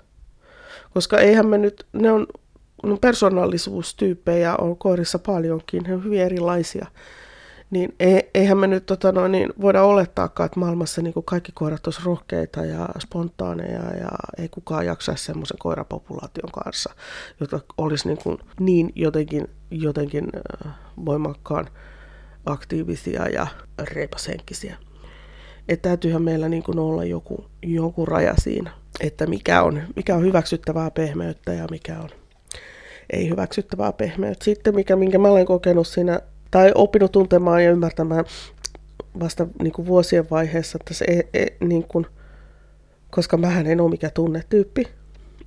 Koska 0.95 1.19
eihän 1.19 1.47
me 1.47 1.59
nyt, 1.59 1.87
ne 1.93 2.13
on, 2.13 2.27
no 2.83 2.97
persoonallisuustyyppejä 2.97 4.57
on 4.57 4.77
koirissa 4.77 5.19
paljonkin, 5.19 5.83
ne 5.83 5.95
on 5.95 6.05
hyvin 6.05 6.21
erilaisia. 6.21 6.87
Niin 7.75 7.95
eihän 8.35 8.59
me 8.59 8.67
nyt 8.67 8.87
tota 8.87 9.13
no, 9.13 9.29
niin 9.29 9.53
voida 9.61 9.83
olettaakaan, 9.83 10.47
että 10.47 10.61
maailmassa 10.61 11.03
niin 11.03 11.15
kuin 11.15 11.25
kaikki 11.25 11.53
koirat 11.55 11.87
olisi 11.87 12.01
rohkeita 12.05 12.65
ja 12.65 12.89
spontaaneja 12.99 13.97
ja 13.97 14.09
ei 14.39 14.49
kukaan 14.49 14.87
jaksaisi 14.87 15.25
semmoisen 15.25 15.59
koirapopulaation 15.59 16.53
kanssa, 16.65 16.95
jota 17.41 17.61
olisi 17.79 18.09
niin, 18.09 18.19
kuin 18.19 18.39
niin 18.61 18.93
jotenkin, 18.95 19.51
jotenkin 19.71 20.27
voimakkaan 21.05 21.69
aktiivisia 22.47 23.29
ja 23.29 23.47
reipashenkisiä 23.81 24.77
että 25.69 25.89
täytyyhän 25.89 26.23
meillä 26.23 26.49
niin 26.49 26.63
kuin 26.63 26.79
olla 26.79 27.05
joku, 27.05 27.45
joku 27.63 28.07
raja 28.07 28.35
siinä, 28.39 28.71
että 29.01 29.27
mikä 29.27 29.63
on, 29.63 29.83
mikä 29.97 30.15
on 30.15 30.23
hyväksyttävää 30.23 30.91
pehmeyttä 30.91 31.53
ja 31.53 31.67
mikä 31.71 32.01
on 32.01 32.09
ei 33.11 33.29
hyväksyttävää 33.29 33.93
pehmeyttä. 33.93 34.45
Sitten 34.45 34.75
mikä, 34.75 34.97
minkä 34.97 35.19
mä 35.19 35.29
olen 35.29 35.47
kokenut 35.47 35.87
siinä, 35.87 36.21
tai 36.55 36.73
oppinut 36.75 37.13
tuntemaan 37.13 37.65
ja 37.65 37.71
ymmärtämään 37.71 38.25
vasta 39.21 39.47
niin 39.63 39.73
kuin 39.73 39.87
vuosien 39.87 40.31
vaiheessa, 40.31 40.79
että 40.81 40.95
se 40.95 41.05
ei, 41.09 41.29
ei, 41.35 41.57
niin 41.61 41.85
kuin, 41.85 42.07
koska 43.11 43.37
mä 43.37 43.61
en 43.61 43.81
ole 43.81 43.91
mikä 43.91 44.11
tunnetyyppi, 44.11 44.85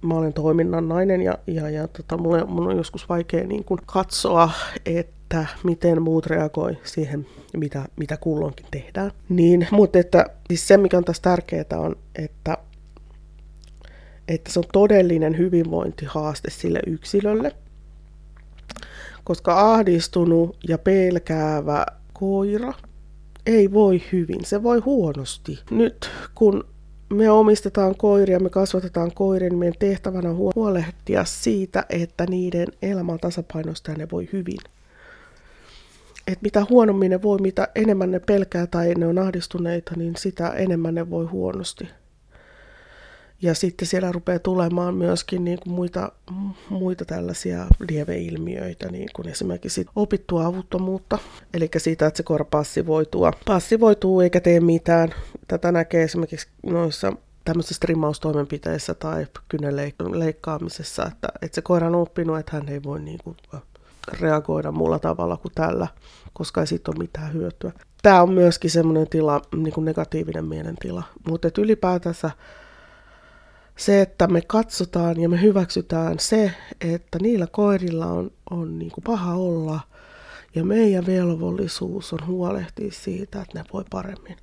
mä 0.01 0.13
olen 0.13 0.33
toiminnan 0.33 0.89
nainen 0.89 1.21
ja, 1.21 1.37
ja, 1.47 1.69
ja 1.69 1.87
tota, 1.87 2.17
mulle, 2.17 2.45
mun 2.45 2.67
on 2.67 2.77
joskus 2.77 3.09
vaikea 3.09 3.43
niin 3.43 3.63
kuin 3.63 3.79
katsoa, 3.85 4.49
että 4.85 5.17
että 5.27 5.45
miten 5.63 6.01
muut 6.01 6.25
reagoi 6.25 6.77
siihen, 6.83 7.27
mitä, 7.57 7.85
mitä 7.95 8.17
kulloinkin 8.17 8.65
tehdään. 8.71 9.11
Niin, 9.29 9.67
mutta 9.71 9.99
että, 9.99 10.25
siis 10.47 10.67
se, 10.67 10.77
mikä 10.77 10.97
on 10.97 11.03
tässä 11.03 11.21
tärkeää, 11.21 11.65
on, 11.75 11.95
että, 12.15 12.57
että 14.27 14.51
se 14.51 14.59
on 14.59 14.65
todellinen 14.73 15.37
hyvinvointihaaste 15.37 16.51
sille 16.51 16.79
yksilölle, 16.87 17.55
koska 19.27 19.73
ahdistunut 19.73 20.57
ja 20.67 20.77
pelkäävä 20.77 21.85
koira 22.13 22.73
ei 23.45 23.71
voi 23.71 24.01
hyvin, 24.11 24.45
se 24.45 24.63
voi 24.63 24.79
huonosti. 24.79 25.59
Nyt 25.71 26.09
kun 26.35 26.63
me 27.09 27.29
omistetaan 27.29 27.95
koiria, 27.95 28.39
me 28.39 28.49
kasvatetaan 28.49 29.11
koiria, 29.11 29.49
niin 29.49 29.59
meidän 29.59 29.79
tehtävänä 29.79 30.29
on 30.29 30.37
huolehtia 30.55 31.25
siitä, 31.25 31.85
että 31.89 32.25
niiden 32.29 32.67
elämä 32.81 33.11
on 33.11 33.19
tasapainosta 33.19 33.91
ja 33.91 33.97
ne 33.97 34.07
voi 34.11 34.29
hyvin 34.33 34.57
että 36.27 36.43
mitä 36.43 36.65
huonommin 36.69 37.11
ne 37.11 37.21
voi, 37.21 37.37
mitä 37.41 37.67
enemmän 37.75 38.11
ne 38.11 38.19
pelkää 38.19 38.67
tai 38.67 38.93
ne 38.93 39.07
on 39.07 39.17
ahdistuneita, 39.17 39.91
niin 39.95 40.15
sitä 40.17 40.49
enemmän 40.49 40.95
ne 40.95 41.09
voi 41.09 41.25
huonosti. 41.25 41.87
Ja 43.41 43.55
sitten 43.55 43.87
siellä 43.87 44.11
rupeaa 44.11 44.39
tulemaan 44.39 44.95
myöskin 44.95 45.43
niin 45.43 45.59
kuin 45.63 45.73
muita, 45.73 46.11
muita 46.69 47.05
tällaisia 47.05 47.67
lieveilmiöitä, 47.89 48.91
niin 48.91 49.09
kuin 49.15 49.29
esimerkiksi 49.29 49.85
opittua 49.95 50.45
avuttomuutta, 50.45 51.19
eli 51.53 51.69
siitä, 51.77 52.07
että 52.07 52.17
se 52.17 52.23
koira 52.23 52.45
passivoituu. 52.45 53.31
Passivoituu 53.45 54.21
eikä 54.21 54.41
tee 54.41 54.59
mitään. 54.59 55.13
Tätä 55.47 55.71
näkee 55.71 56.03
esimerkiksi 56.03 56.47
noissa 56.65 57.13
tämmöisissä 57.45 57.79
trimmaustoimenpiteissä 57.81 58.93
tai 58.93 59.27
kyneleikkaamisessa, 59.49 61.05
että, 61.05 61.27
että 61.41 61.55
se 61.55 61.61
koira 61.61 61.87
on 61.87 61.95
oppinut, 61.95 62.39
että 62.39 62.51
hän 62.55 62.69
ei 62.69 62.83
voi 62.83 62.99
niin 62.99 63.19
kuin 63.23 63.37
reagoida 64.19 64.71
muulla 64.71 64.99
tavalla 64.99 65.37
kuin 65.37 65.51
tällä, 65.55 65.87
koska 66.33 66.61
ei 66.61 66.67
siitä 66.67 66.91
ole 66.91 66.99
mitään 66.99 67.33
hyötyä. 67.33 67.71
Tämä 68.01 68.21
on 68.21 68.31
myöskin 68.31 68.71
semmoinen 68.71 69.07
tila, 69.07 69.41
niin 69.55 69.73
kuin 69.73 69.85
negatiivinen 69.85 70.45
mielentila, 70.45 71.03
mutta 71.27 71.49
ylipäätänsä 71.57 72.31
se, 73.77 74.01
että 74.01 74.27
me 74.27 74.41
katsotaan 74.41 75.21
ja 75.21 75.29
me 75.29 75.41
hyväksytään 75.41 76.19
se, 76.19 76.51
että 76.81 77.19
niillä 77.21 77.47
koirilla 77.51 78.05
on, 78.05 78.31
on 78.49 78.79
niin 78.79 78.91
kuin 78.91 79.03
paha 79.03 79.35
olla 79.35 79.79
ja 80.55 80.63
meidän 80.63 81.05
velvollisuus 81.05 82.13
on 82.13 82.27
huolehtia 82.27 82.91
siitä, 82.91 83.41
että 83.41 83.59
ne 83.59 83.65
voi 83.73 83.83
paremmin. 83.89 84.37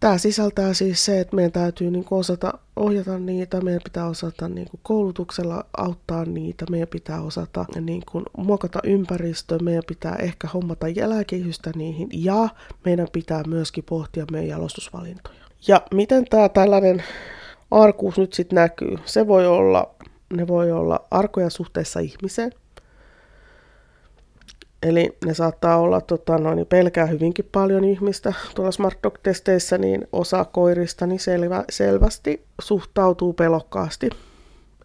Tämä 0.00 0.18
sisältää 0.18 0.74
siis 0.74 1.04
se, 1.04 1.20
että 1.20 1.36
meidän 1.36 1.52
täytyy 1.52 1.90
niin 1.90 2.04
kuin 2.04 2.18
osata 2.18 2.58
ohjata 2.76 3.18
niitä, 3.18 3.60
meidän 3.60 3.80
pitää 3.84 4.06
osata 4.06 4.48
niin 4.48 4.70
kuin 4.70 4.80
koulutuksella 4.82 5.64
auttaa 5.76 6.24
niitä, 6.24 6.64
meidän 6.70 6.88
pitää 6.88 7.22
osata 7.22 7.64
niin 7.80 8.02
kuin 8.10 8.24
muokata 8.36 8.78
ympäristöä, 8.84 9.58
meidän 9.58 9.82
pitää 9.86 10.16
ehkä 10.16 10.48
hommata 10.48 10.88
jälkehystä 10.88 11.70
niihin 11.76 12.08
ja 12.12 12.48
meidän 12.84 13.08
pitää 13.12 13.42
myöskin 13.46 13.84
pohtia 13.84 14.24
meidän 14.32 14.48
jalostusvalintoja. 14.48 15.42
Ja 15.68 15.82
miten 15.94 16.24
tämä 16.30 16.48
tällainen 16.48 17.02
arkuus 17.72 18.18
nyt 18.18 18.32
sitten 18.32 18.56
näkyy? 18.56 18.96
Se 19.04 19.26
voi 19.26 19.46
olla, 19.46 19.94
ne 20.32 20.46
voi 20.46 20.72
olla 20.72 21.04
arkoja 21.10 21.50
suhteessa 21.50 22.00
ihmiseen, 22.00 22.52
Eli 24.82 25.16
ne 25.24 25.34
saattaa 25.34 25.76
olla, 25.76 26.00
tota, 26.00 26.38
no, 26.38 26.54
niin 26.54 26.66
pelkää 26.66 27.06
hyvinkin 27.06 27.48
paljon 27.52 27.84
ihmistä 27.84 28.32
tuolla 28.54 28.72
Smart 28.72 28.98
Dog-testeissä, 29.02 29.78
niin 29.78 30.08
osa 30.12 30.44
koirista 30.44 31.06
niin 31.06 31.20
selvä, 31.20 31.64
selvästi 31.70 32.44
suhtautuu 32.60 33.32
pelokkaasti. 33.32 34.10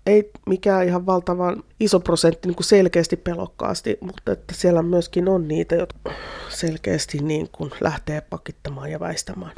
Ei 0.05 0.31
mikään 0.47 0.87
ihan 0.87 1.05
valtavan 1.05 1.63
iso 1.79 1.99
prosentti 1.99 2.47
niin 2.47 2.55
kuin 2.55 2.65
selkeästi 2.65 3.17
pelokkaasti, 3.17 3.97
mutta 4.01 4.31
että 4.31 4.53
siellä 4.53 4.81
myöskin 4.81 5.29
on 5.29 5.47
niitä, 5.47 5.75
jotka 5.75 6.11
selkeästi 6.49 7.17
niin 7.17 7.49
kuin 7.51 7.71
lähtee 7.81 8.21
pakittamaan 8.21 8.91
ja 8.91 8.99
väistämään. 8.99 9.55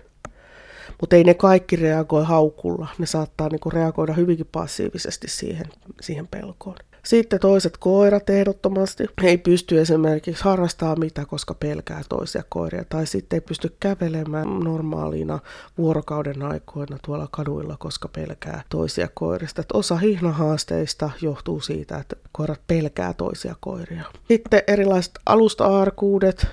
Mutta 1.02 1.16
ei 1.16 1.24
ne 1.24 1.34
kaikki 1.34 1.76
reagoi 1.76 2.24
haukulla. 2.24 2.88
Ne 2.98 3.06
saattaa 3.06 3.50
niin 3.50 3.60
kuin 3.60 3.74
reagoida 3.74 4.14
hyvinkin 4.14 4.50
passiivisesti 4.52 5.28
siihen, 5.28 5.66
siihen 6.02 6.28
pelkoon. 6.28 6.76
Sitten 7.04 7.40
toiset 7.40 7.78
koirat 7.78 8.30
ehdottomasti 8.30 9.06
ei 9.24 9.38
pysty 9.38 9.82
esimerkiksi 9.82 10.44
harrastamaan 10.44 11.00
mitä, 11.00 11.26
koska 11.26 11.54
pelkää 11.54 12.02
toisia 12.10 12.44
koiria. 12.50 12.86
Tai 12.90 13.06
sitten 13.06 13.38
ei 13.38 13.42
pysty 13.42 13.76
kävelemään 13.80 14.60
normaalina 14.60 15.40
vuorokauden 15.78 16.44
aikoina 16.44 16.98
tuolla 17.06 17.28
kaduilla, 17.32 17.76
koska 17.80 18.08
pelkää 18.08 18.64
toisia 18.70 19.08
koirista. 19.14 19.62
Että 19.62 19.78
osa 19.78 19.96
hihnahaasteista 19.96 21.10
johtuu 21.22 21.62
siitä, 21.62 21.98
että 21.98 22.16
koirat 22.32 22.62
pelkää 22.68 23.14
toisia 23.14 23.56
koiria. 23.60 24.04
Sitten 24.28 24.64
erilaiset 24.68 25.14
alusta-arkuudet, 25.26 26.48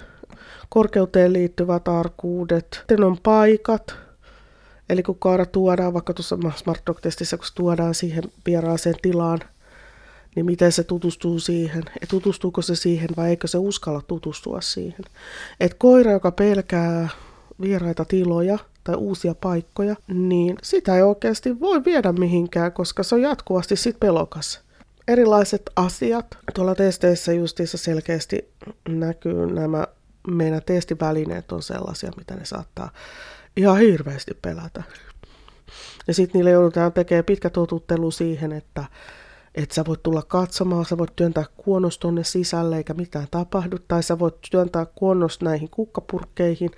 korkeuteen 0.69 1.33
liittyvät 1.33 1.89
arkuudet. 1.89 2.67
Sitten 2.73 3.05
on 3.05 3.17
paikat, 3.23 4.06
Eli 4.89 5.03
kun 5.03 5.19
koira 5.19 5.47
tuodaan, 5.47 5.95
vaikka 5.95 6.15
tuossa 6.15 6.39
Smart 6.57 6.83
Dog-testissä, 6.87 7.37
kun 7.37 7.47
tuodaan 7.55 7.95
siihen 7.95 8.25
vieraaseen 8.47 8.95
tilaan, 9.03 9.41
niin 10.37 10.47
miten 10.47 10.73
se 10.73 10.85
tutustuu 10.85 11.39
siihen, 11.39 11.83
että 11.87 12.07
tutustuuko 12.11 12.63
se 12.63 12.75
siihen 12.75 13.09
vai 13.17 13.31
eikö 13.31 13.47
se 13.47 13.59
uskalla 13.59 14.03
tutustua 14.07 14.61
siihen. 14.61 15.05
Et 15.61 15.75
koira, 15.75 16.13
joka 16.13 16.31
pelkää 16.31 17.09
vieraita 17.61 18.05
tiloja 18.05 18.59
tai 18.85 18.95
uusia 18.95 19.35
paikkoja, 19.35 19.97
niin 20.09 20.57
sitä 20.63 20.97
ei 20.97 21.03
oikeasti 21.03 21.61
voi 21.61 21.85
viedä 21.85 22.13
mihinkään, 22.13 22.73
koska 22.73 23.03
se 23.03 23.15
on 23.15 23.23
jatkuvasti 23.23 23.77
sit 23.77 24.01
pelokas. 24.01 24.61
Erilaiset 25.09 25.71
asiat. 25.77 26.27
Tuolla 26.55 26.75
testeissä 26.75 27.33
justiissa 27.33 27.79
selkeästi 27.79 28.49
näkyy 28.89 29.47
nämä 29.47 29.87
meidän 30.29 30.63
testivälineet 30.67 31.53
on 31.53 31.63
sellaisia, 31.63 32.11
mitä 32.17 32.35
ne 32.35 32.45
saattaa 32.45 32.91
ihan 33.57 33.79
hirveästi 33.79 34.35
pelätä. 34.43 34.83
Ja 36.07 36.15
sitten 36.15 36.39
niille 36.39 36.51
joudutaan 36.51 36.93
tekemään 36.93 37.25
pitkä 37.25 37.51
totuttelu 37.51 38.11
siihen, 38.11 38.53
että 38.53 38.85
että 39.57 39.75
sä 39.75 39.85
voit 39.87 40.03
tulla 40.03 40.23
katsomaan, 40.23 40.85
sä 40.85 40.99
voit 40.99 41.17
työntää 41.17 41.45
kuonos 41.57 41.99
tonne 41.99 42.25
sisälle 42.25 42.77
eikä 42.77 42.95
mitään 42.95 43.27
tapahdu, 43.31 43.79
tai 43.89 44.03
sä 44.03 44.19
voit 44.19 44.35
työntää 44.51 44.87
kuonos 44.95 45.41
näihin 45.41 45.71
kukkapurkkeihin, 45.71 46.71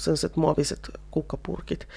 sellaiset 0.00 0.36
muoviset 0.36 0.90
kukkapurkit, 1.10 1.88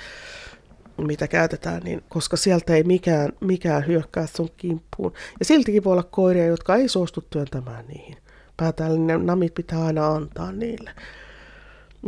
mitä 0.97 1.27
käytetään, 1.27 1.83
niin, 1.83 2.03
koska 2.09 2.37
sieltä 2.37 2.73
ei 2.75 2.83
mikään, 2.83 3.31
mikään 3.39 3.87
hyökkää 3.87 4.27
sun 4.27 4.49
kimppuun. 4.57 5.13
Ja 5.39 5.45
siltikin 5.45 5.83
voi 5.83 5.91
olla 5.91 6.03
koiria, 6.03 6.45
jotka 6.45 6.75
ei 6.75 6.87
suostu 6.87 7.21
työntämään 7.29 7.87
niihin. 7.87 8.17
Päätään, 8.57 9.25
namit 9.25 9.53
pitää 9.53 9.85
aina 9.85 10.07
antaa 10.07 10.51
niille. 10.51 10.91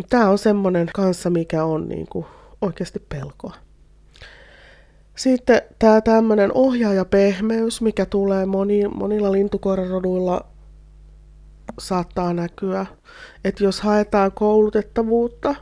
Tämä 0.09 0.29
on 0.29 0.37
semmoinen 0.37 0.89
kanssa, 0.93 1.29
mikä 1.29 1.63
on 1.63 1.89
niin 1.89 2.07
kuin 2.07 2.25
oikeasti 2.61 2.99
pelkoa. 3.09 3.53
Sitten 5.15 5.61
tämä 5.79 6.01
tämmöinen 6.01 6.51
ohjaajapehmeys, 6.53 7.81
mikä 7.81 8.05
tulee 8.05 8.45
moni, 8.45 8.87
monilla 8.87 9.31
lintukoiraroduilla 9.31 10.45
saattaa 11.79 12.33
näkyä. 12.33 12.85
Että 13.45 13.63
jos 13.63 13.81
haetaan 13.81 14.31
koulutettavuutta, 14.31 15.55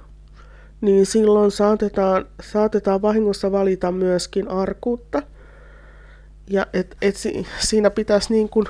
niin 0.82 1.06
silloin 1.06 1.52
saatetaan, 1.52 2.26
saatetaan 2.42 3.02
vahingossa 3.02 3.52
valita 3.52 3.92
myöskin 3.92 4.48
arkuutta. 4.48 5.22
Ja 6.50 6.68
et, 6.74 6.98
et 7.02 7.15
si, 7.15 7.48
siinä 7.60 7.89
pitäisi 7.89 8.34
niin 8.34 8.50
kuin 8.50 8.65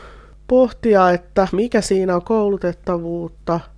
pohtia, 0.48 1.12
että 1.12 1.48
mikä 1.52 1.82
siinä 1.82 2.16
on 2.16 2.24
koulutettavuutta– 2.24 3.60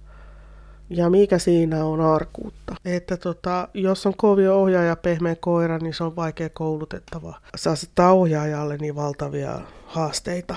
ja 0.92 1.10
mikä 1.10 1.40
siinä 1.40 1.86
on 1.86 2.02
arkuutta. 2.02 2.76
Että 2.86 3.18
tota, 3.18 3.68
jos 3.74 4.06
on 4.06 4.14
kovin 4.18 4.50
ohjaaja 4.50 4.96
pehmeä 4.96 5.36
koira, 5.36 5.78
niin 5.78 5.94
se 5.94 6.04
on 6.04 6.16
vaikea 6.16 6.50
koulutettava. 6.50 7.40
Se 7.56 7.70
asettaa 7.70 8.14
ohjaajalle 8.14 8.78
niin 8.78 8.96
valtavia 8.96 9.62
haasteita. 9.86 10.56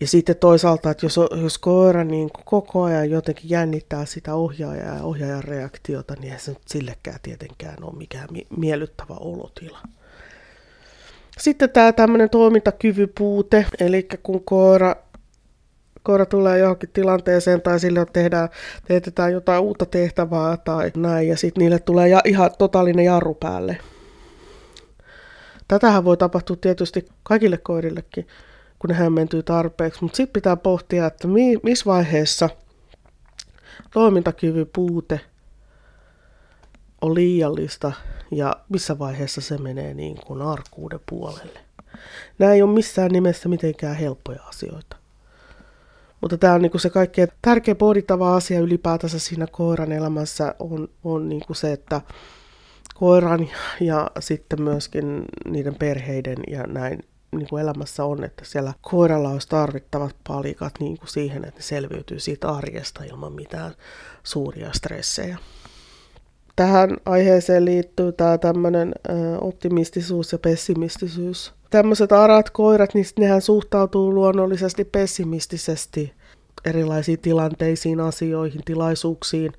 Ja 0.00 0.06
sitten 0.06 0.36
toisaalta, 0.36 0.90
että 0.90 1.06
jos, 1.06 1.20
jos 1.42 1.58
koira 1.58 2.04
niin 2.04 2.30
koko 2.44 2.82
ajan 2.82 3.10
jotenkin 3.10 3.50
jännittää 3.50 4.06
sitä 4.06 4.34
ohjaajaa 4.34 4.96
ja 4.96 5.02
ohjaajan 5.02 5.44
reaktiota, 5.44 6.14
niin 6.20 6.32
ei 6.32 6.38
se 6.38 6.50
nyt 6.50 6.68
sillekään 6.68 7.18
tietenkään 7.22 7.84
ole 7.84 7.96
mikään 7.96 8.28
miellyttävä 8.56 9.14
olotila. 9.20 9.78
Sitten 11.38 11.70
tämä 11.70 11.92
tämmöinen 11.92 12.30
toimintakyvypuute, 12.30 13.66
eli 13.80 14.08
kun 14.22 14.44
koira 14.44 14.96
koira 16.02 16.26
tulee 16.26 16.58
johonkin 16.58 16.90
tilanteeseen 16.92 17.62
tai 17.62 17.80
sille 17.80 18.06
tehdään, 18.12 18.48
teetetään 18.84 19.32
jotain 19.32 19.62
uutta 19.62 19.86
tehtävää 19.86 20.56
tai 20.56 20.92
näin, 20.96 21.28
ja 21.28 21.36
sitten 21.36 21.60
niille 21.60 21.78
tulee 21.78 22.08
ja, 22.08 22.20
ihan 22.24 22.50
totaalinen 22.58 23.04
jarru 23.04 23.34
päälle. 23.34 23.78
Tätähän 25.68 26.04
voi 26.04 26.16
tapahtua 26.16 26.56
tietysti 26.56 27.08
kaikille 27.22 27.58
koirillekin, 27.58 28.26
kun 28.78 28.90
ne 28.90 28.94
hämmentyy 28.94 29.42
tarpeeksi, 29.42 30.02
mutta 30.02 30.16
sitten 30.16 30.32
pitää 30.32 30.56
pohtia, 30.56 31.06
että 31.06 31.28
mi, 31.28 31.56
missä 31.62 31.84
vaiheessa 31.84 32.48
toimintakyvyn 33.92 34.70
puute 34.72 35.20
on 37.00 37.14
liiallista 37.14 37.92
ja 38.30 38.56
missä 38.68 38.98
vaiheessa 38.98 39.40
se 39.40 39.58
menee 39.58 39.94
niin 39.94 40.16
kuin 40.26 40.42
arkuuden 40.42 41.00
puolelle. 41.08 41.60
Nämä 42.38 42.52
ei 42.52 42.62
ole 42.62 42.72
missään 42.72 43.10
nimessä 43.10 43.48
mitenkään 43.48 43.96
helppoja 43.96 44.42
asioita. 44.42 44.99
Mutta 46.20 46.38
tämä 46.38 46.54
on 46.54 46.62
niinku 46.62 46.78
se 46.78 46.90
kaikkein 46.90 47.28
tärkein 47.42 47.76
pohdittava 47.76 48.36
asia 48.36 48.60
ylipäätänsä 48.60 49.18
siinä 49.18 49.46
koiran 49.46 49.92
elämässä 49.92 50.54
on, 50.58 50.88
on 51.04 51.28
niinku 51.28 51.54
se, 51.54 51.72
että 51.72 52.00
koiran 52.94 53.48
ja 53.80 54.10
sitten 54.20 54.62
myöskin 54.62 55.24
niiden 55.48 55.74
perheiden 55.74 56.38
ja 56.48 56.62
näin 56.66 57.02
niin 57.36 57.48
kuin 57.48 57.62
elämässä 57.62 58.04
on, 58.04 58.24
että 58.24 58.44
siellä 58.44 58.72
koiralla 58.80 59.28
olisi 59.28 59.48
tarvittavat 59.48 60.16
palikat 60.28 60.74
niin 60.80 60.98
kuin 60.98 61.08
siihen, 61.08 61.44
että 61.44 61.58
ne 61.58 61.62
selviytyy 61.62 62.20
siitä 62.20 62.48
arjesta 62.48 63.04
ilman 63.04 63.32
mitään 63.32 63.74
suuria 64.22 64.72
stressejä. 64.72 65.38
Tähän 66.56 66.96
aiheeseen 67.06 67.64
liittyy 67.64 68.12
tämä 68.12 68.38
tämmöinen 68.38 68.92
optimistisuus 69.40 70.32
ja 70.32 70.38
pessimistisyys 70.38 71.52
tämmöiset 71.70 72.12
arat 72.12 72.50
koirat, 72.50 72.94
niin 72.94 73.06
nehän 73.18 73.42
suhtautuu 73.42 74.14
luonnollisesti 74.14 74.84
pessimistisesti 74.84 76.12
erilaisiin 76.64 77.18
tilanteisiin, 77.18 78.00
asioihin, 78.00 78.64
tilaisuuksiin, 78.64 79.52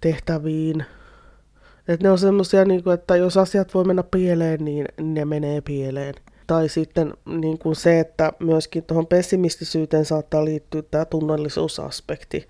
tehtäviin. 0.00 0.84
Et 1.88 2.02
ne 2.02 2.10
on 2.10 2.18
semmoisia, 2.18 2.64
niin 2.64 2.82
että 2.94 3.16
jos 3.16 3.36
asiat 3.36 3.74
voi 3.74 3.84
mennä 3.84 4.02
pieleen, 4.02 4.64
niin 4.64 4.86
ne 5.00 5.24
menee 5.24 5.60
pieleen. 5.60 6.14
Tai 6.46 6.68
sitten 6.68 7.14
niin 7.26 7.58
kuin 7.58 7.76
se, 7.76 8.00
että 8.00 8.32
myöskin 8.38 8.82
tuohon 8.82 9.06
pessimistisyyteen 9.06 10.04
saattaa 10.04 10.44
liittyä 10.44 10.82
tämä 10.82 11.04
tunnollisuusaspekti, 11.04 12.48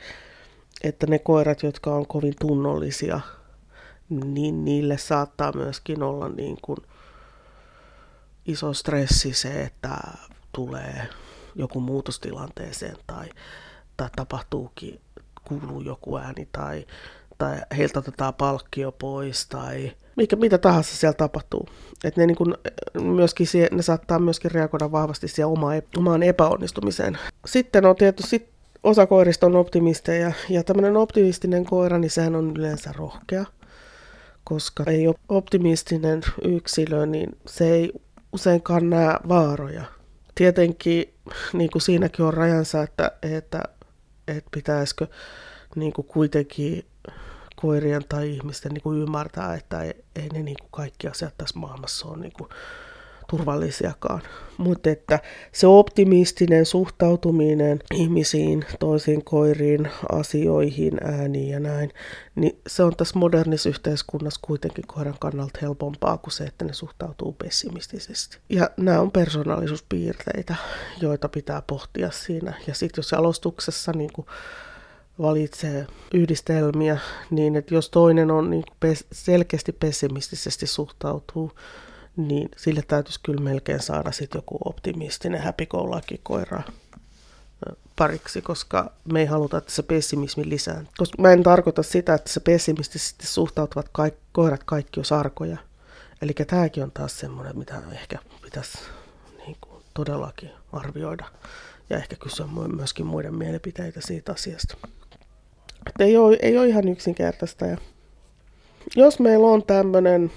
että 0.85 1.07
ne 1.07 1.19
koirat, 1.19 1.63
jotka 1.63 1.95
on 1.95 2.07
kovin 2.07 2.35
tunnollisia, 2.41 3.21
niin 4.09 4.65
niille 4.65 4.99
saattaa 4.99 5.53
myöskin 5.53 6.03
olla 6.03 6.29
niin 6.29 6.57
kuin– 6.63 6.79
iso 8.47 8.73
stressi 8.73 9.33
se, 9.33 9.63
että 9.63 9.97
tulee 10.53 11.09
joku 11.55 11.81
muutostilanteeseen 11.81 12.97
tai, 13.07 13.29
tai 13.97 14.09
tapahtuukin, 14.17 15.01
kuuluu 15.49 15.81
joku 15.81 16.17
ääni 16.17 16.49
tai, 16.53 16.87
tai 17.39 17.57
heiltä 17.77 17.99
otetaan 17.99 18.35
palkkio 18.35 18.93
pois 18.93 19.47
tai 19.47 19.93
mikä, 20.17 20.37
mitä 20.37 20.59
tahansa 20.59 20.97
siellä 20.97 21.15
tapahtuu. 21.15 21.69
Et 22.05 22.17
ne, 22.17 22.27
niin 22.27 22.37
kun, 22.37 22.55
myöskin, 23.03 23.47
ne 23.71 23.83
saattaa 23.83 24.19
myöskin 24.19 24.51
reagoida 24.51 24.93
vahvasti 24.93 25.29
siihen 25.29 25.47
oma, 25.47 25.71
omaan 25.97 26.23
epäonnistumiseen. 26.23 27.19
Sitten 27.47 27.87
on 27.87 27.97
tietysti 27.97 28.49
osa 28.83 29.07
koirista 29.07 29.47
on 29.47 29.57
optimisteja 29.57 30.33
ja 30.49 30.65
tämmöinen 30.65 30.97
optimistinen 30.97 31.65
koira, 31.65 31.99
niin 31.99 32.11
sehän 32.11 32.37
on 32.37 32.53
yleensä 32.57 32.93
rohkea. 32.93 33.45
koska 34.45 34.85
ei 34.87 35.07
ole 35.07 35.17
optimistinen 35.29 36.21
yksilö, 36.45 37.07
niin 37.07 37.37
se 37.47 37.71
ei 37.71 37.93
useinkaan 38.35 38.91
näe 38.91 39.17
vaaroja. 39.29 39.85
Tietenkin 40.35 41.15
niin 41.53 41.71
kuin 41.71 41.83
siinäkin 41.83 42.25
on 42.25 42.35
rajansa, 42.35 42.83
että, 42.83 43.13
että, 43.23 43.63
että 44.29 44.51
pitäisikö 44.51 45.07
niin 45.77 45.93
kuin 45.93 46.07
kuitenkin 46.07 46.87
koirien 47.57 48.05
tai 48.09 48.31
ihmisten 48.31 48.73
niin 48.73 48.83
kuin 48.83 49.01
ymmärtää, 49.01 49.55
että 49.55 49.83
ei, 49.83 50.05
ei 50.17 50.29
ne 50.29 50.43
niin 50.43 50.57
kuin 50.61 50.71
kaikki 50.71 51.09
asiat 51.09 51.35
tässä 51.39 51.59
maailmassa 51.59 52.09
ole 52.09 52.19
niin 52.19 52.33
kuin 52.33 52.49
turvallisiakaan. 53.31 54.23
Mutta 54.59 54.91
että 54.91 55.19
se 55.53 55.67
optimistinen 55.67 56.67
suhtautuminen 56.67 57.81
ihmisiin, 57.95 58.65
toisiin 58.81 59.25
koiriin, 59.25 59.89
asioihin, 60.13 60.93
ääniin 61.05 61.49
ja 61.49 61.61
näin, 61.61 61.91
niin 62.35 62.61
se 62.67 62.83
on 62.83 62.97
tässä 62.97 63.19
modernissa 63.19 63.69
yhteiskunnassa 63.69 64.41
kuitenkin 64.43 64.87
koiran 64.87 65.17
kannalta 65.21 65.59
helpompaa 65.63 66.19
kuin 66.19 66.33
se, 66.33 66.45
että 66.45 66.65
ne 66.65 66.73
suhtautuu 66.73 67.33
pessimistisesti. 67.33 68.39
Ja 68.49 68.71
nämä 68.77 69.01
on 69.01 69.11
persoonallisuuspiirteitä, 69.11 70.55
joita 71.01 71.29
pitää 71.29 71.63
pohtia 71.67 72.11
siinä. 72.11 72.55
Ja 72.67 72.75
sitten 72.75 72.99
jos 73.03 73.13
alostuksessa 73.13 73.93
niin 73.93 74.13
kuin 74.13 74.27
valitsee 75.19 75.87
yhdistelmiä 76.15 76.99
niin, 77.31 77.57
että 77.57 77.75
jos 77.75 77.91
toinen 77.91 78.31
on 78.31 78.51
niin 78.51 78.65
selkeästi 79.13 79.73
pessimistisesti 79.73 80.67
suhtautuu 80.67 81.53
niin 82.17 82.49
sille 82.57 82.83
täytyisi 82.89 83.21
kyllä 83.23 83.41
melkein 83.41 83.83
saada 83.83 84.13
sitten 84.13 84.39
joku 84.39 84.59
optimistinen 84.65 85.41
häpikoulaki 85.41 86.21
koira 86.23 86.63
pariksi, 87.97 88.43
koska 88.43 88.93
me 89.13 89.21
ei 89.21 89.27
haluta, 89.27 89.59
että 89.59 89.73
se 89.73 89.83
pessimismi 89.83 90.49
lisää. 90.49 90.85
Koska 90.97 91.23
mä 91.23 91.33
en 91.33 91.43
tarkoita 91.43 91.83
sitä, 91.83 92.15
että 92.15 92.33
se 92.33 92.41
pessimistisesti 92.41 93.27
suhtautuvat 93.27 93.89
kaik- 93.89 94.21
koirat 94.33 94.65
kaikki 94.65 95.01
on 95.01 95.05
sarkoja. 95.05 95.59
Eli 96.23 96.33
tämäkin 96.33 96.83
on 96.83 96.93
taas 96.93 97.19
semmoinen, 97.19 97.59
mitä 97.59 97.83
ehkä 97.93 98.19
pitäisi 98.43 98.79
niin 99.47 99.57
kuin, 99.61 99.83
todellakin 99.95 100.51
arvioida 100.73 101.25
ja 101.91 101.97
ehkä 101.97 102.17
kysyä 102.17 102.47
myöskin 102.77 103.07
muiden 103.07 103.35
mielipiteitä 103.35 104.01
siitä 104.01 104.33
asiasta. 104.33 104.77
Että 105.87 106.05
ei, 106.05 106.17
ole, 106.17 106.39
ei 106.43 106.59
ole 106.59 106.69
ihan 106.69 106.89
yksinkertaista. 106.89 107.67
Ja 107.67 107.77
jos 108.97 109.19
meillä 109.19 109.47
on 109.47 109.63
tämmöinen 109.63 110.33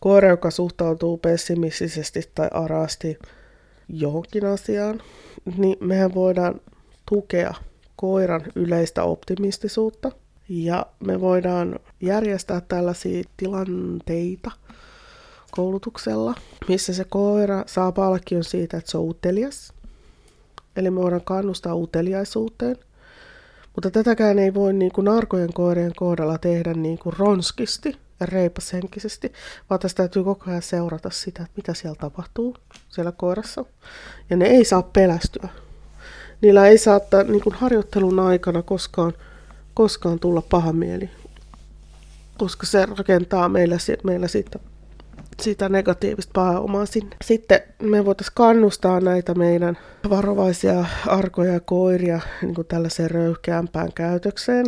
Koira, 0.00 0.28
joka 0.28 0.50
suhtautuu 0.50 1.18
pessimistisesti 1.18 2.30
tai 2.34 2.48
arasti 2.52 3.18
johonkin 3.88 4.46
asiaan, 4.46 5.02
niin 5.56 5.76
mehän 5.80 6.14
voidaan 6.14 6.60
tukea 7.08 7.54
koiran 7.96 8.42
yleistä 8.54 9.02
optimistisuutta. 9.02 10.12
Ja 10.48 10.86
me 11.00 11.20
voidaan 11.20 11.78
järjestää 12.00 12.60
tällaisia 12.60 13.24
tilanteita 13.36 14.50
koulutuksella, 15.50 16.34
missä 16.68 16.92
se 16.94 17.04
koira 17.04 17.64
saa 17.66 17.92
palkion 17.92 18.44
siitä, 18.44 18.76
että 18.76 18.90
se 18.90 18.98
on 18.98 19.08
utelias. 19.08 19.72
Eli 20.76 20.90
me 20.90 21.00
voidaan 21.00 21.24
kannustaa 21.24 21.74
uteliaisuuteen. 21.74 22.76
Mutta 23.74 23.90
tätäkään 23.90 24.38
ei 24.38 24.54
voi 24.54 24.72
niin 24.72 24.92
kuin 24.92 25.04
narkojen 25.04 25.52
koirien 25.52 25.92
kohdalla 25.96 26.38
tehdä 26.38 26.74
niin 26.74 26.98
kuin 26.98 27.16
ronskisti, 27.18 27.96
reipashenkisesti, 28.26 29.32
vaan 29.70 29.80
tässä 29.80 29.96
täytyy 29.96 30.24
koko 30.24 30.50
ajan 30.50 30.62
seurata 30.62 31.10
sitä, 31.10 31.42
että 31.42 31.52
mitä 31.56 31.74
siellä 31.74 31.96
tapahtuu 32.00 32.56
siellä 32.88 33.12
koirassa. 33.12 33.64
Ja 34.30 34.36
ne 34.36 34.46
ei 34.46 34.64
saa 34.64 34.82
pelästyä. 34.82 35.48
Niillä 36.40 36.66
ei 36.66 36.78
saa 36.78 37.00
niin 37.28 37.42
kuin 37.42 37.54
harjoittelun 37.54 38.20
aikana 38.20 38.62
koskaan, 38.62 39.12
koskaan 39.74 40.18
tulla 40.18 40.42
paha 40.42 40.72
mieli, 40.72 41.10
koska 42.38 42.66
se 42.66 42.86
rakentaa 42.86 43.48
meillä, 43.48 43.76
meillä 44.04 44.28
siitä, 44.28 44.58
sitä 45.40 45.68
negatiivista 45.68 46.30
pääomaa 46.34 46.86
sinne. 46.86 47.16
Sitten 47.24 47.60
me 47.82 48.04
voitaisiin 48.04 48.34
kannustaa 48.34 49.00
näitä 49.00 49.34
meidän 49.34 49.78
varovaisia 50.10 50.84
arkoja 51.06 51.52
ja 51.52 51.60
koiria 51.60 52.20
niin 52.42 52.54
kuin 52.54 52.66
tällaiseen 52.66 53.10
röyhkeämpään 53.10 53.92
käytökseen, 53.92 54.66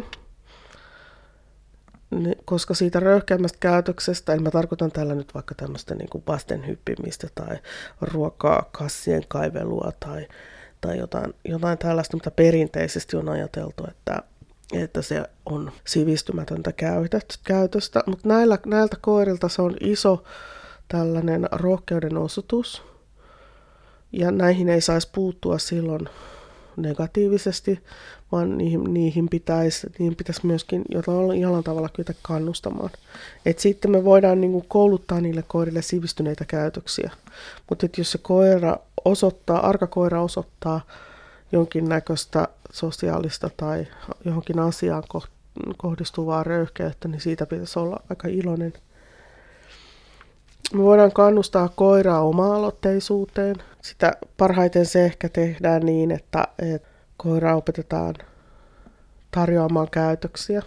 koska 2.44 2.74
siitä 2.74 3.00
röyhkeämmästä 3.00 3.58
käytöksestä, 3.60 4.32
en 4.32 4.42
mä 4.42 4.50
tarkoitan 4.50 4.92
tällä 4.92 5.14
nyt 5.14 5.34
vaikka 5.34 5.54
tämmöistä 5.54 5.94
niin 5.94 6.08
kuin 6.08 6.24
vasten 6.26 6.66
hyppimistä 6.66 7.28
tai 7.34 7.56
ruokaa, 8.00 8.68
kassien 8.72 9.22
kaivelua 9.28 9.92
tai, 10.00 10.28
tai 10.80 10.98
jotain, 10.98 11.34
jotain 11.44 11.78
tällaista, 11.78 12.16
mitä 12.16 12.30
perinteisesti 12.30 13.16
on 13.16 13.28
ajateltu, 13.28 13.84
että, 13.90 14.22
että 14.72 15.02
se 15.02 15.22
on 15.46 15.72
sivistymätöntä 15.86 16.72
käytöstä. 17.44 18.02
Mutta 18.06 18.28
näillä, 18.28 18.58
näiltä 18.66 18.96
koirilta 19.00 19.48
se 19.48 19.62
on 19.62 19.76
iso 19.80 20.24
tällainen 20.88 21.48
rohkeuden 21.52 22.16
osoitus, 22.16 22.82
ja 24.12 24.30
näihin 24.30 24.68
ei 24.68 24.80
saisi 24.80 25.08
puuttua 25.12 25.58
silloin 25.58 26.08
negatiivisesti, 26.76 27.80
vaan 28.32 28.58
niihin, 28.58 28.94
niihin, 28.94 29.28
pitäisi, 29.28 29.86
niihin 29.98 30.16
pitäisi 30.16 30.46
myöskin 30.46 30.84
jollain 31.40 31.64
tavalla 31.64 31.88
kyetä 31.88 32.14
kannustamaan. 32.22 32.90
Et 33.46 33.58
sitten 33.58 33.90
me 33.90 34.04
voidaan 34.04 34.40
niin 34.40 34.52
kuin 34.52 34.64
kouluttaa 34.68 35.20
niille 35.20 35.44
koirille 35.48 35.82
sivistyneitä 35.82 36.44
käytöksiä, 36.44 37.10
mutta 37.68 37.86
jos 37.96 38.12
se 38.12 38.18
koira 38.18 38.76
osoittaa, 39.04 39.68
arka 39.68 39.86
koira 39.86 40.22
osoittaa 40.22 40.80
jonkinnäköistä 41.52 42.48
sosiaalista 42.72 43.50
tai 43.56 43.86
johonkin 44.24 44.58
asiaan 44.58 45.02
kohdistuvaa 45.76 46.44
röyhkeyttä, 46.44 47.08
niin 47.08 47.20
siitä 47.20 47.46
pitäisi 47.46 47.78
olla 47.78 48.02
aika 48.10 48.28
iloinen. 48.28 48.72
Me 50.72 50.82
voidaan 50.82 51.12
kannustaa 51.12 51.68
koiraa 51.68 52.20
oma-aloitteisuuteen. 52.20 53.56
Sitä 53.82 54.12
parhaiten 54.36 54.86
se 54.86 55.04
ehkä 55.04 55.28
tehdään 55.28 55.86
niin, 55.86 56.10
että, 56.10 56.48
että 56.58 56.88
koira 57.16 57.56
opetetaan 57.56 58.14
tarjoamaan 59.30 59.90
käytöksiä. 59.90 60.62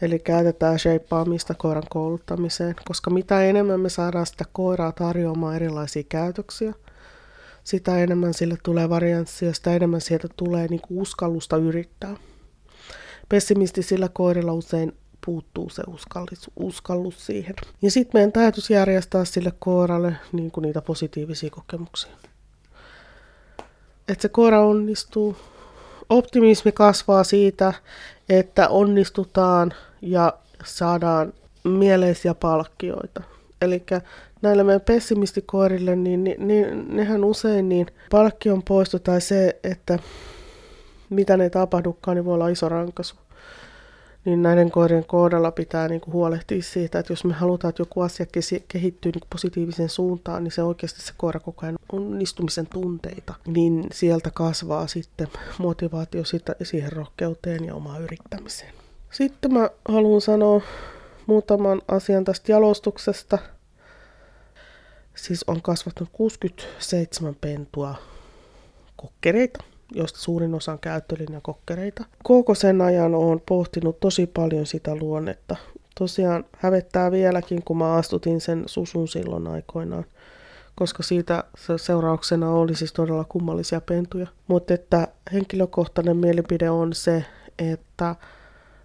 Eli 0.00 0.18
käytetään 0.18 0.78
shapeaamista 0.78 1.54
koiran 1.54 1.88
kouluttamiseen, 1.90 2.74
koska 2.84 3.10
mitä 3.10 3.42
enemmän 3.42 3.80
me 3.80 3.88
saadaan 3.88 4.26
sitä 4.26 4.44
koiraa 4.52 4.92
tarjoamaan 4.92 5.56
erilaisia 5.56 6.02
käytöksiä, 6.08 6.74
sitä 7.64 7.98
enemmän 7.98 8.34
sille 8.34 8.58
tulee 8.62 8.88
varianssia, 8.88 9.54
sitä 9.54 9.74
enemmän 9.74 10.00
sieltä 10.00 10.28
tulee 10.36 10.68
niin 10.68 10.80
uskallusta 10.90 11.56
yrittää. 11.56 12.16
Pessimistisillä 13.28 14.08
koirilla 14.08 14.52
usein 14.52 14.92
puuttuu 15.28 15.70
se 15.70 15.82
uskallus, 15.86 16.50
uskallus 16.56 17.26
siihen. 17.26 17.54
Ja 17.82 17.90
sitten 17.90 18.18
meidän 18.18 18.32
täytyisi 18.32 18.72
järjestää 18.72 19.24
sille 19.24 19.52
koiralle 19.58 20.16
niin 20.32 20.50
kuin 20.50 20.62
niitä 20.62 20.82
positiivisia 20.82 21.50
kokemuksia 21.50 22.12
että 24.08 24.22
se 24.22 24.28
koira 24.28 24.60
onnistuu. 24.60 25.36
Optimismi 26.08 26.72
kasvaa 26.72 27.24
siitä, 27.24 27.72
että 28.28 28.68
onnistutaan 28.68 29.74
ja 30.02 30.32
saadaan 30.64 31.32
mieleisiä 31.64 32.34
palkkioita. 32.34 33.22
Eli 33.62 33.82
näille 34.42 34.64
meidän 34.64 34.80
pessimistikoirille, 34.80 35.96
niin, 35.96 36.24
niin, 36.24 36.48
niin 36.48 36.96
nehän 36.96 37.24
usein 37.24 37.68
niin 37.68 37.86
palkkion 38.10 38.62
poisto 38.62 38.98
tai 38.98 39.20
se, 39.20 39.60
että 39.64 39.98
mitä 41.10 41.36
ne 41.36 41.50
tapahdukaan, 41.50 42.16
niin 42.16 42.24
voi 42.24 42.34
olla 42.34 42.48
iso 42.48 42.68
rankaisu 42.68 43.14
niin 44.24 44.42
näiden 44.42 44.70
koirien 44.70 45.04
kohdalla 45.04 45.50
pitää 45.50 45.88
niin 45.88 46.00
kuin 46.00 46.12
huolehtia 46.12 46.62
siitä, 46.62 46.98
että 46.98 47.12
jos 47.12 47.24
me 47.24 47.34
halutaan, 47.34 47.68
että 47.68 47.82
joku 47.82 48.00
asia 48.00 48.26
kehittyy 48.68 49.12
niin 49.12 49.28
positiiviseen 49.30 49.88
suuntaan, 49.88 50.44
niin 50.44 50.52
se 50.52 50.62
oikeasti 50.62 51.02
se 51.02 51.12
koira 51.16 51.40
koko 51.40 51.66
ajan 51.66 51.78
onnistumisen 51.92 52.66
tunteita, 52.66 53.34
niin 53.46 53.86
sieltä 53.92 54.30
kasvaa 54.34 54.86
sitten 54.86 55.28
motivaatio 55.58 56.24
sitä, 56.24 56.54
siihen 56.62 56.92
rohkeuteen 56.92 57.64
ja 57.64 57.74
omaan 57.74 58.02
yrittämiseen. 58.02 58.74
Sitten 59.10 59.52
mä 59.52 59.70
haluan 59.88 60.20
sanoa 60.20 60.60
muutaman 61.26 61.82
asian 61.88 62.24
tästä 62.24 62.52
jalostuksesta. 62.52 63.38
Siis 65.14 65.44
on 65.46 65.62
kasvattanut 65.62 66.10
67 66.12 67.34
pentua 67.40 67.94
kokkereita 68.96 69.64
josta 69.94 70.18
suurin 70.18 70.54
osa 70.54 70.72
on 70.72 70.78
käyttölinjan 70.78 71.42
kokkereita. 71.42 72.04
Koko 72.22 72.54
sen 72.54 72.80
ajan 72.80 73.14
olen 73.14 73.42
pohtinut 73.48 74.00
tosi 74.00 74.26
paljon 74.26 74.66
sitä 74.66 74.96
luonnetta. 74.96 75.56
Tosiaan 75.98 76.44
hävettää 76.58 77.10
vieläkin, 77.10 77.62
kun 77.64 77.78
mä 77.78 77.94
astutin 77.94 78.40
sen 78.40 78.62
susun 78.66 79.08
silloin 79.08 79.46
aikoinaan, 79.46 80.04
koska 80.74 81.02
siitä 81.02 81.44
seurauksena 81.76 82.50
oli 82.50 82.74
siis 82.74 82.92
todella 82.92 83.24
kummallisia 83.24 83.80
pentuja. 83.80 84.26
Mutta 84.48 84.74
että 84.74 85.08
henkilökohtainen 85.32 86.16
mielipide 86.16 86.70
on 86.70 86.92
se, 86.92 87.24
että 87.58 88.16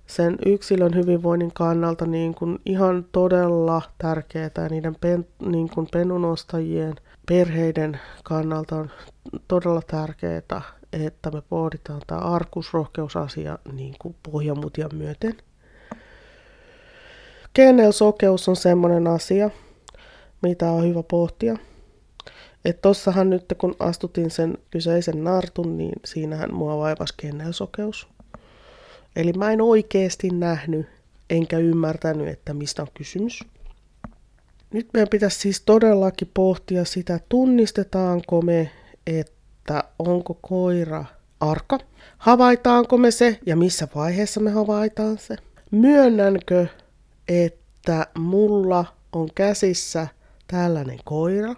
sen 0.08 0.38
yksilön 0.46 0.96
hyvinvoinnin 0.96 1.54
kannalta 1.54 2.06
niin 2.06 2.36
kuin 2.36 2.60
ihan 2.66 3.06
todella 3.12 3.82
tärkeää 3.98 4.70
niiden 4.70 4.96
pen, 5.02 5.28
niin 5.46 5.70
kuin 5.70 5.88
penunostajien 5.94 6.96
perheiden 7.28 8.00
kannalta 8.24 8.76
on 8.76 8.90
todella 9.48 9.82
tärkeää, 9.88 10.62
että 10.94 11.32
me 11.32 11.42
pohditaan 11.42 12.02
tämä 12.08 12.22
arkusrohkeusasia 12.22 13.60
niin 13.72 13.96
kuin 14.00 14.16
pohjamutia 14.32 14.90
myöten. 14.94 15.38
Kennelsokeus 17.54 18.50
on 18.50 18.56
semmoinen 18.56 19.08
asia, 19.08 19.50
mitä 20.42 20.72
on 20.72 20.88
hyvä 20.88 21.04
pohtia. 21.04 21.58
Että 22.66 22.82
tossahan 22.82 23.30
nyt 23.30 23.46
kun 23.58 23.76
astutin 23.80 24.32
sen 24.32 24.58
kyseisen 24.72 25.24
nartun, 25.24 25.78
niin 25.78 25.94
siinähän 26.06 26.54
mua 26.54 26.78
vaivasi 26.78 27.14
kennelsokeus. 27.18 28.08
Eli 29.16 29.34
mä 29.34 29.52
en 29.52 29.62
oikeasti 29.62 30.30
nähnyt 30.30 30.86
enkä 31.30 31.58
ymmärtänyt, 31.58 32.28
että 32.28 32.54
mistä 32.54 32.82
on 32.82 32.88
kysymys. 32.94 33.40
Nyt 34.72 34.88
meidän 34.94 35.10
pitäisi 35.10 35.40
siis 35.40 35.62
todellakin 35.62 36.32
pohtia 36.34 36.86
sitä, 36.86 37.20
tunnistetaanko 37.30 38.42
me, 38.42 38.72
että 39.08 39.33
onko 40.00 40.38
koira 40.42 41.06
arka, 41.40 41.80
havaitaanko 42.18 42.98
me 42.98 43.12
se 43.12 43.40
ja 43.46 43.56
missä 43.56 43.88
vaiheessa 43.96 44.40
me 44.40 44.52
havaitaan 44.52 45.18
se. 45.18 45.36
Myönnänkö, 45.72 46.68
että 47.28 48.08
mulla 48.18 48.86
on 49.14 49.30
käsissä 49.36 50.08
tällainen 50.48 51.00
koira, 51.06 51.56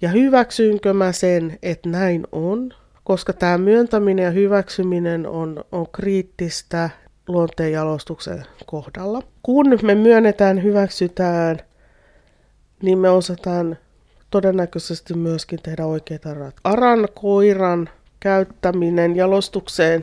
ja 0.00 0.08
hyväksynkö 0.08 0.92
mä 0.92 1.12
sen, 1.12 1.58
että 1.62 1.88
näin 1.88 2.26
on, 2.32 2.72
koska 3.04 3.32
tämä 3.32 3.58
myöntäminen 3.58 4.24
ja 4.24 4.30
hyväksyminen 4.30 5.26
on, 5.26 5.64
on 5.72 5.86
kriittistä 5.92 6.90
luonteenjalostuksen 7.28 8.44
kohdalla. 8.66 9.22
Kun 9.42 9.78
me 9.82 9.94
myönnetään, 9.94 10.62
hyväksytään, 10.62 11.58
niin 12.82 12.98
me 12.98 13.10
osataan 13.10 13.78
todennäköisesti 14.34 15.14
myöskin 15.14 15.58
tehdä 15.62 15.86
oikeita 15.86 16.34
ratkaisuja. 16.34 16.60
Aran 16.64 17.08
koiran 17.14 17.88
käyttäminen 18.20 19.16
jalostukseen, 19.16 20.02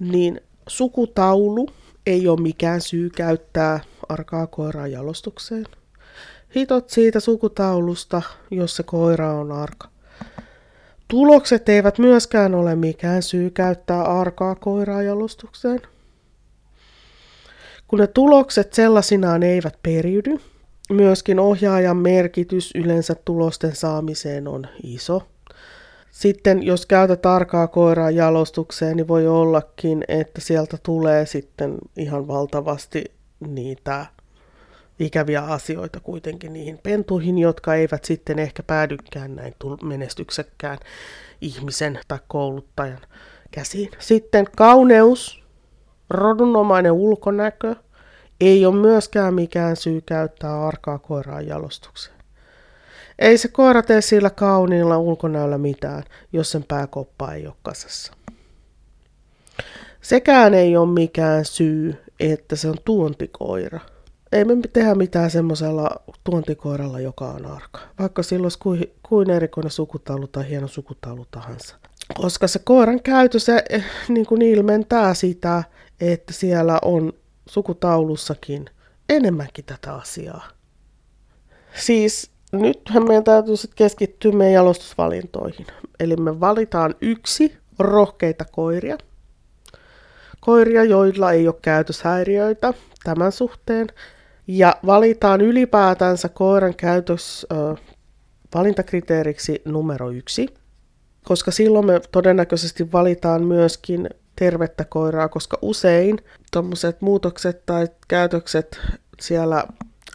niin 0.00 0.40
sukutaulu 0.68 1.68
ei 2.06 2.28
ole 2.28 2.40
mikään 2.40 2.80
syy 2.80 3.10
käyttää 3.10 3.80
arkaa 4.08 4.46
koiraa 4.46 4.86
jalostukseen. 4.86 5.64
Hitot 6.54 6.90
siitä 6.90 7.20
sukutaulusta, 7.20 8.22
jos 8.50 8.76
se 8.76 8.82
koira 8.82 9.32
on 9.32 9.52
arka. 9.52 9.88
Tulokset 11.08 11.68
eivät 11.68 11.98
myöskään 11.98 12.54
ole 12.54 12.76
mikään 12.76 13.22
syy 13.22 13.50
käyttää 13.50 14.02
arkaa 14.02 14.54
koiraa 14.54 15.02
jalostukseen. 15.02 15.80
Kun 17.88 17.98
ne 17.98 18.06
tulokset 18.06 18.72
sellaisinaan 18.72 19.42
eivät 19.42 19.78
periydy, 19.82 20.38
myöskin 20.88 21.38
ohjaajan 21.38 21.96
merkitys 21.96 22.70
yleensä 22.74 23.14
tulosten 23.24 23.76
saamiseen 23.76 24.48
on 24.48 24.66
iso. 24.82 25.22
Sitten 26.10 26.62
jos 26.62 26.86
käytät 26.86 27.22
tarkaa 27.22 27.66
koiraa 27.66 28.10
jalostukseen, 28.10 28.96
niin 28.96 29.08
voi 29.08 29.26
ollakin, 29.26 30.04
että 30.08 30.40
sieltä 30.40 30.78
tulee 30.82 31.26
sitten 31.26 31.78
ihan 31.96 32.28
valtavasti 32.28 33.04
niitä 33.40 34.06
ikäviä 34.98 35.42
asioita 35.42 36.00
kuitenkin 36.00 36.52
niihin 36.52 36.78
pentuihin, 36.82 37.38
jotka 37.38 37.74
eivät 37.74 38.04
sitten 38.04 38.38
ehkä 38.38 38.62
päädykään 38.62 39.36
näin 39.36 39.54
menestyksekkään 39.82 40.78
ihmisen 41.40 42.00
tai 42.08 42.18
kouluttajan 42.28 43.00
käsiin. 43.50 43.90
Sitten 43.98 44.46
kauneus, 44.56 45.42
rodunomainen 46.10 46.92
ulkonäkö 46.92 47.74
ei 48.40 48.66
ole 48.66 48.74
myöskään 48.74 49.34
mikään 49.34 49.76
syy 49.76 50.00
käyttää 50.00 50.66
arkaa 50.66 50.98
koiraa 50.98 51.40
jalostukseen. 51.40 52.18
Ei 53.18 53.38
se 53.38 53.48
koira 53.48 53.82
tee 53.82 54.00
sillä 54.00 54.30
kauniilla 54.30 54.98
ulkonäöllä 54.98 55.58
mitään, 55.58 56.02
jos 56.32 56.50
sen 56.50 56.64
pääkoppa 56.68 57.32
ei 57.32 57.46
ole 57.46 57.54
kasassa. 57.62 58.12
Sekään 60.00 60.54
ei 60.54 60.76
ole 60.76 60.88
mikään 60.88 61.44
syy, 61.44 61.94
että 62.20 62.56
se 62.56 62.68
on 62.68 62.76
tuontikoira. 62.84 63.80
Ei 64.32 64.44
me 64.44 64.54
tehdä 64.72 64.94
mitään 64.94 65.30
semmoisella 65.30 65.90
tuontikoiralla, 66.24 67.00
joka 67.00 67.28
on 67.28 67.46
arka. 67.46 67.80
Vaikka 67.98 68.22
sillä 68.22 68.44
olisi 68.44 68.58
kuin, 68.58 68.92
kuin 69.08 69.30
erikoinen 69.30 69.70
sukutaulu 69.70 70.26
tai 70.26 70.48
hieno 70.48 70.68
sukutaulu 70.68 71.26
tahansa. 71.30 71.76
Koska 72.14 72.46
se 72.46 72.58
koiran 72.64 73.02
käytös 73.02 73.48
eh, 73.48 73.84
niin 74.08 74.26
kuin 74.26 74.42
ilmentää 74.42 75.14
sitä, 75.14 75.64
että 76.00 76.32
siellä 76.32 76.78
on 76.82 77.12
sukutaulussakin 77.48 78.66
enemmänkin 79.08 79.64
tätä 79.64 79.94
asiaa. 79.94 80.48
Siis 81.74 82.30
nythän 82.52 83.08
meidän 83.08 83.24
täytyy 83.24 83.56
sitten 83.56 83.76
keskittyä 83.76 84.32
meidän 84.32 84.54
jalostusvalintoihin. 84.54 85.66
Eli 86.00 86.16
me 86.16 86.40
valitaan 86.40 86.94
yksi 87.00 87.56
rohkeita 87.78 88.44
koiria. 88.44 88.98
Koiria, 90.40 90.84
joilla 90.84 91.32
ei 91.32 91.48
ole 91.48 91.56
käytöshäiriöitä 91.62 92.74
tämän 93.04 93.32
suhteen. 93.32 93.86
Ja 94.46 94.76
valitaan 94.86 95.40
ylipäätänsä 95.40 96.28
koiran 96.28 96.74
käytös 96.74 97.46
valintakriteeriksi 98.54 99.62
numero 99.64 100.10
yksi, 100.10 100.46
koska 101.24 101.50
silloin 101.50 101.86
me 101.86 102.00
todennäköisesti 102.12 102.92
valitaan 102.92 103.42
myöskin 103.44 104.08
tervettä 104.38 104.84
koiraa, 104.84 105.28
koska 105.28 105.58
usein 105.62 106.18
tuommoiset 106.52 107.00
muutokset 107.00 107.66
tai 107.66 107.88
käytökset 108.08 108.80
siellä 109.20 109.64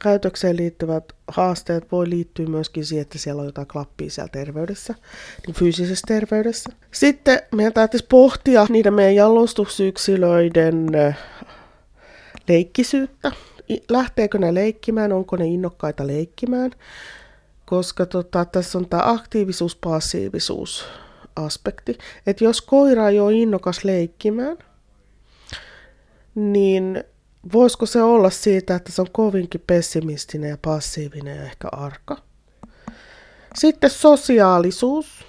käytökseen 0.03 0.57
liittyvät 0.57 1.03
haasteet 1.27 1.91
voi 1.91 2.09
liittyä 2.09 2.45
myöskin 2.45 2.85
siihen, 2.85 3.01
että 3.01 3.17
siellä 3.17 3.39
on 3.39 3.45
jotain 3.45 3.67
klappia 3.67 4.09
siellä 4.09 4.29
terveydessä, 4.31 4.95
niin 5.47 5.55
fyysisessä 5.55 6.07
terveydessä. 6.07 6.69
Sitten 6.91 7.41
meidän 7.55 7.73
täytyisi 7.73 8.05
pohtia 8.09 8.65
niiden 8.69 8.93
meidän 8.93 9.15
jalostusyksilöiden 9.15 10.87
leikkisyyttä. 12.47 13.31
Lähteekö 13.89 14.37
ne 14.37 14.53
leikkimään, 14.53 15.13
onko 15.13 15.35
ne 15.35 15.45
innokkaita 15.45 16.07
leikkimään, 16.07 16.71
koska 17.65 18.05
tota, 18.05 18.45
tässä 18.45 18.77
on 18.77 18.89
tämä 18.89 19.03
aktiivisuus-passiivisuus 19.05 20.85
aspekti. 21.35 21.97
Että 22.27 22.43
jos 22.43 22.61
koira 22.61 23.09
ei 23.09 23.19
ole 23.19 23.33
innokas 23.33 23.83
leikkimään, 23.83 24.57
niin 26.35 27.03
voisiko 27.53 27.85
se 27.85 28.01
olla 28.01 28.29
siitä, 28.29 28.75
että 28.75 28.91
se 28.91 29.01
on 29.01 29.11
kovinkin 29.11 29.63
pessimistinen 29.67 30.49
ja 30.49 30.57
passiivinen 30.61 31.37
ja 31.37 31.43
ehkä 31.43 31.67
arka. 31.71 32.17
Sitten 33.55 33.89
sosiaalisuus. 33.89 35.25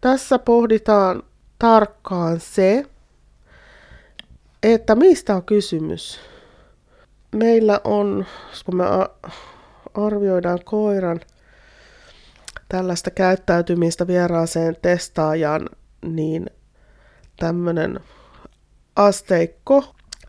Tässä 0.00 0.38
pohditaan 0.38 1.22
tarkkaan 1.58 2.40
se, 2.40 2.84
että 4.62 4.94
mistä 4.94 5.34
on 5.34 5.42
kysymys. 5.44 6.20
Meillä 7.32 7.80
on, 7.84 8.26
kun 8.64 8.76
me 8.76 8.84
arvioidaan 9.94 10.58
koiran 10.64 11.20
tällaista 12.68 13.10
käyttäytymistä 13.10 14.06
vieraaseen 14.06 14.76
testaajan, 14.82 15.68
niin 16.02 16.46
tämmöinen 17.38 18.00
asteikko. 18.96 19.84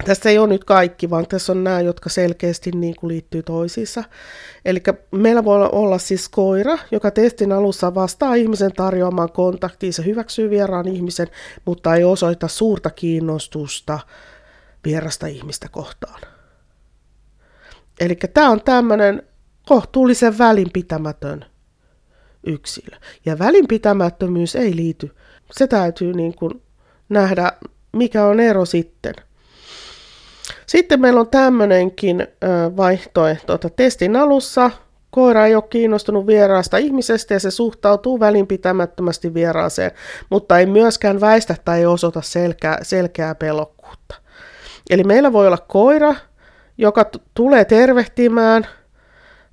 Tässä 0.05 0.29
ei 0.29 0.37
ole 0.37 0.47
nyt 0.47 0.63
kaikki, 0.63 1.09
vaan 1.09 1.27
tässä 1.27 1.51
on 1.51 1.63
nämä, 1.63 1.81
jotka 1.81 2.09
selkeästi 2.09 2.71
niin 2.71 2.95
kuin 2.99 3.07
liittyy 3.07 3.43
toisiinsa. 3.43 4.03
Eli 4.65 4.83
meillä 5.11 5.43
voi 5.43 5.69
olla 5.71 5.97
siis 5.97 6.29
koira, 6.29 6.77
joka 6.91 7.11
testin 7.11 7.51
alussa 7.51 7.95
vastaa 7.95 8.35
ihmisen 8.35 8.73
tarjoamaan 8.73 9.31
kontaktiin. 9.31 9.93
Se 9.93 10.05
hyväksyy 10.05 10.49
vieraan 10.49 10.87
ihmisen, 10.87 11.27
mutta 11.65 11.95
ei 11.95 12.03
osoita 12.03 12.47
suurta 12.47 12.89
kiinnostusta 12.89 13.99
vierasta 14.85 15.27
ihmistä 15.27 15.69
kohtaan. 15.71 16.21
Eli 17.99 18.15
tämä 18.15 18.49
on 18.49 18.61
tämmöinen 18.61 19.23
kohtuullisen 19.67 20.37
välinpitämätön 20.37 21.45
yksilö. 22.47 22.97
Ja 23.25 23.39
välinpitämättömyys 23.39 24.55
ei 24.55 24.75
liity. 24.75 25.11
Se 25.51 25.67
täytyy 25.67 26.13
niin 26.13 26.35
kuin 26.35 26.61
nähdä, 27.09 27.51
mikä 27.91 28.25
on 28.25 28.39
ero 28.39 28.65
sitten. 28.65 29.13
Sitten 30.65 31.01
meillä 31.01 31.19
on 31.19 31.29
tämmöinenkin 31.29 32.27
vaihtoehto, 32.77 33.53
että 33.53 33.69
testin 33.69 34.15
alussa 34.15 34.71
koira 35.09 35.45
ei 35.45 35.55
ole 35.55 35.63
kiinnostunut 35.69 36.27
vieraasta 36.27 36.77
ihmisestä 36.77 37.33
ja 37.33 37.39
se 37.39 37.51
suhtautuu 37.51 38.19
välinpitämättömästi 38.19 39.33
vieraaseen, 39.33 39.91
mutta 40.29 40.59
ei 40.59 40.65
myöskään 40.65 41.21
väistä 41.21 41.55
tai 41.65 41.85
osoita 41.85 42.21
selkeää, 42.21 42.79
selkeää 42.81 43.35
pelokkuutta. 43.35 44.15
Eli 44.89 45.03
meillä 45.03 45.33
voi 45.33 45.47
olla 45.47 45.57
koira, 45.57 46.15
joka 46.77 47.03
t- 47.05 47.21
tulee 47.33 47.65
tervehtimään, 47.65 48.67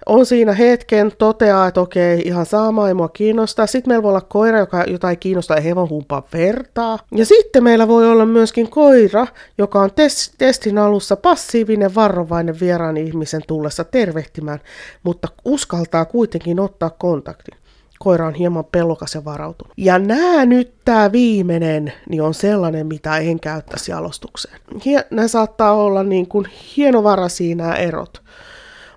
on 0.06 0.26
siinä 0.26 0.52
hetken, 0.52 1.12
toteaa, 1.18 1.66
että 1.66 1.80
okei, 1.80 2.22
ihan 2.24 2.46
sama, 2.46 2.88
ei 2.88 2.94
mua 2.94 3.08
kiinnostaa. 3.08 3.66
Sitten 3.66 3.90
meillä 3.90 4.02
voi 4.02 4.10
olla 4.10 4.20
koira, 4.20 4.58
joka 4.58 4.84
jotain 4.84 5.18
kiinnostaa, 5.18 5.60
hevon 5.60 5.88
humpaa 5.88 6.28
vertaa. 6.32 6.98
Ja 7.14 7.26
sitten 7.26 7.64
meillä 7.64 7.88
voi 7.88 8.10
olla 8.10 8.26
myöskin 8.26 8.70
koira, 8.70 9.26
joka 9.58 9.80
on 9.80 9.90
tes- 9.90 10.34
testin 10.38 10.78
alussa 10.78 11.16
passiivinen, 11.16 11.94
varovainen 11.94 12.60
vieraan 12.60 12.96
ihmisen 12.96 13.42
tullessa 13.46 13.84
tervehtimään, 13.84 14.58
mutta 15.02 15.28
uskaltaa 15.44 16.04
kuitenkin 16.04 16.60
ottaa 16.60 16.90
kontaktin. 16.90 17.58
koira 17.98 18.26
on 18.26 18.34
hieman 18.34 18.64
pelokas 18.64 19.14
ja 19.14 19.24
varautunut. 19.24 19.72
Ja 19.76 19.98
nämä 19.98 20.44
nyt, 20.46 20.72
tämä 20.84 21.12
viimeinen, 21.12 21.92
niin 22.08 22.22
on 22.22 22.34
sellainen, 22.34 22.86
mitä 22.86 23.16
en 23.16 23.40
käyttäisi 23.40 23.90
jalostukseen. 23.90 24.60
Hie- 24.84 25.06
nämä 25.10 25.28
saattaa 25.28 25.72
olla 25.72 26.02
niin 26.02 26.28
kuin 26.28 26.46
hienovaraisia 26.76 27.56
nämä 27.56 27.74
erot. 27.74 28.22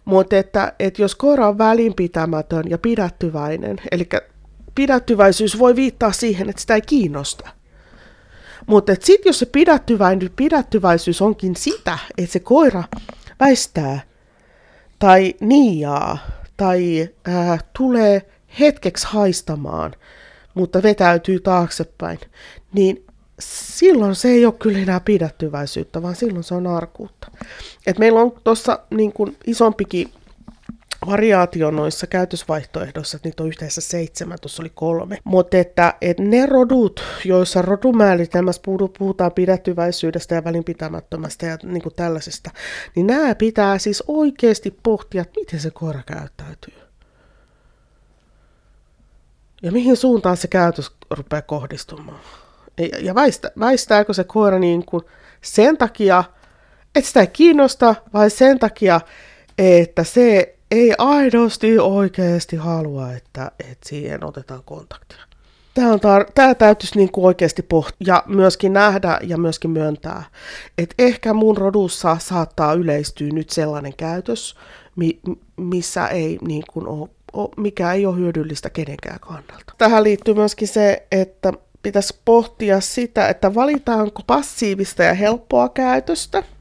Mutta 0.08 0.38
että, 0.38 0.74
että 0.80 1.02
jos 1.02 1.16
koira 1.16 1.48
on 1.48 1.58
välinpitämätön 1.58 2.64
ja 2.70 2.78
pidättyväinen, 2.78 3.78
eli 3.92 4.10
pidättyväisyys 4.76 5.60
voi 5.60 5.76
viittaa 5.76 6.12
siihen, 6.12 6.50
että 6.50 6.62
sitä 6.62 6.76
ei 6.76 6.82
kiinnosta. 6.82 7.50
Mutta 8.68 8.94
sitten 9.00 9.30
jos 9.30 9.40
se 9.40 9.46
pidättyväinen, 9.46 10.30
pidättyväisyys 10.36 11.22
onkin 11.22 11.56
sitä, 11.56 11.98
että 12.18 12.34
se 12.34 12.40
koira 12.40 12.84
väistää 13.40 14.00
tai 15.00 15.34
niijaa 15.40 16.18
tai 16.58 17.10
ää, 17.26 17.58
tulee 17.78 18.22
hetkeksi 18.60 19.08
haistamaan, 19.10 19.94
mutta 20.54 20.84
vetäytyy 20.84 21.40
taaksepäin, 21.40 22.20
niin 22.74 23.06
silloin 23.40 24.16
se 24.16 24.28
ei 24.28 24.46
ole 24.46 24.54
kyllä 24.60 24.80
enää 24.80 25.00
pidättyväisyyttä, 25.00 26.02
vaan 26.02 26.16
silloin 26.16 26.44
se 26.44 26.56
on 26.56 26.68
arkuutta. 26.68 27.32
Et 27.88 28.00
meillä 28.00 28.20
on 28.20 28.32
tuossa 28.44 28.80
niin 28.90 29.14
isompikin 29.48 30.12
variaatio 31.06 31.72
noissa 31.72 32.08
käytösvaihtoehdoissa, 32.08 33.18
että 33.18 33.28
niitä 33.28 33.44
on 33.44 33.50
yhteensä 33.50 33.82
seitsemän, 33.82 34.38
tuossa 34.42 34.64
oli 34.64 34.72
kolme. 34.76 35.18
Mutta 35.24 35.58
että, 35.58 35.94
että 36.02 36.24
ne 36.24 36.46
rodut, 36.46 37.04
joissa 37.26 37.62
rodumääritelmässä 37.62 38.62
puhutaan 39.00 39.32
pidättyväisyydestä 39.32 40.36
ja 40.36 40.44
välinpitämättömästä 40.44 41.46
ja 41.46 41.58
niin 41.64 41.82
kuin 41.82 41.96
tällaisesta, 41.96 42.52
niin 42.96 43.08
nämä 43.08 43.36
pitää 43.36 43.78
siis 43.78 44.04
oikeasti 44.08 44.78
pohtia, 44.84 45.22
että 45.22 45.40
miten 45.40 45.60
se 45.60 45.72
koira 45.72 46.04
käyttäytyy. 46.06 46.74
Ja 49.62 49.72
mihin 49.72 49.98
suuntaan 49.98 50.38
se 50.38 50.48
käytös 50.48 50.92
rupeaa 51.10 51.42
kohdistumaan. 51.42 52.20
Ja 53.02 53.16
väistä, 53.16 53.52
väistääkö 53.60 54.14
se 54.14 54.24
koira 54.24 54.60
niin 54.60 54.86
kuin 54.86 55.04
sen 55.42 55.78
takia, 55.78 56.24
että 56.96 57.08
sitä 57.08 57.20
ei 57.20 57.28
kiinnosta, 57.28 57.96
vai 58.14 58.30
sen 58.30 58.60
takia, 58.60 59.02
että 59.58 60.04
se 60.04 60.56
ei 60.72 60.94
aidosti 60.98 61.80
oikeasti 61.80 62.56
halua, 62.56 63.14
että, 63.14 63.52
että 63.60 63.90
siihen 63.90 64.24
otetaan 64.24 64.64
kontaktia. 64.66 65.18
Tämä, 65.74 65.92
on 65.92 66.00
tar- 66.00 66.32
tämä 66.36 66.56
täytyisi 66.56 66.98
niin 66.98 67.12
kuin 67.12 67.26
oikeasti 67.26 67.62
pohtia 67.62 67.98
ja 68.08 68.24
myöskin 68.28 68.74
nähdä 68.74 69.20
ja 69.24 69.38
myöskin 69.38 69.72
myöntää, 69.72 70.24
että 70.78 70.96
ehkä 71.00 71.34
mun 71.34 71.58
rodussa 71.58 72.18
saattaa 72.20 72.74
yleistyä 72.74 73.28
nyt 73.32 73.50
sellainen 73.50 73.94
käytös, 73.98 74.56
mi- 74.96 75.20
missä 75.58 76.08
ei 76.08 76.38
niin 76.42 76.64
kuin 76.74 76.88
ole, 76.88 77.50
mikä 77.58 77.94
ei 77.94 78.06
ole 78.06 78.18
hyödyllistä 78.18 78.70
kenenkään 78.70 79.20
kannalta. 79.20 79.74
Tähän 79.78 80.04
liittyy 80.04 80.34
myöskin 80.34 80.68
se, 80.68 81.08
että 81.12 81.54
pitäisi 81.84 82.20
pohtia 82.26 82.82
sitä, 82.82 83.30
että 83.30 83.56
valitaanko 83.56 84.22
passiivista 84.28 85.04
ja 85.04 85.14
helppoa 85.14 85.70
käytöstä– 85.70 86.44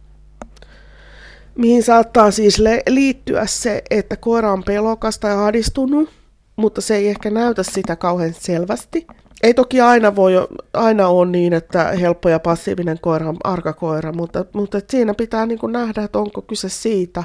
mihin 1.56 1.82
saattaa 1.82 2.30
siis 2.30 2.62
liittyä 2.88 3.46
se, 3.46 3.82
että 3.90 4.16
koira 4.16 4.52
on 4.52 4.64
pelokasta 4.64 5.28
ja 5.28 5.44
ahdistunut, 5.44 6.10
mutta 6.56 6.80
se 6.80 6.96
ei 6.96 7.08
ehkä 7.08 7.30
näytä 7.30 7.62
sitä 7.62 7.96
kauhean 7.96 8.34
selvästi. 8.34 9.06
Ei 9.42 9.54
toki 9.54 9.80
aina 9.80 10.16
voi 10.16 10.32
aina 10.72 11.08
on 11.08 11.32
niin, 11.32 11.52
että 11.52 11.84
helppo 11.84 12.28
ja 12.28 12.38
passiivinen 12.38 12.98
koira 13.00 13.28
on 13.28 13.36
arka 13.44 13.74
mutta, 14.12 14.44
mutta 14.52 14.80
siinä 14.90 15.14
pitää 15.14 15.46
niin 15.46 15.58
nähdä, 15.70 16.02
että 16.02 16.18
onko 16.18 16.42
kyse 16.42 16.68
siitä 16.68 17.24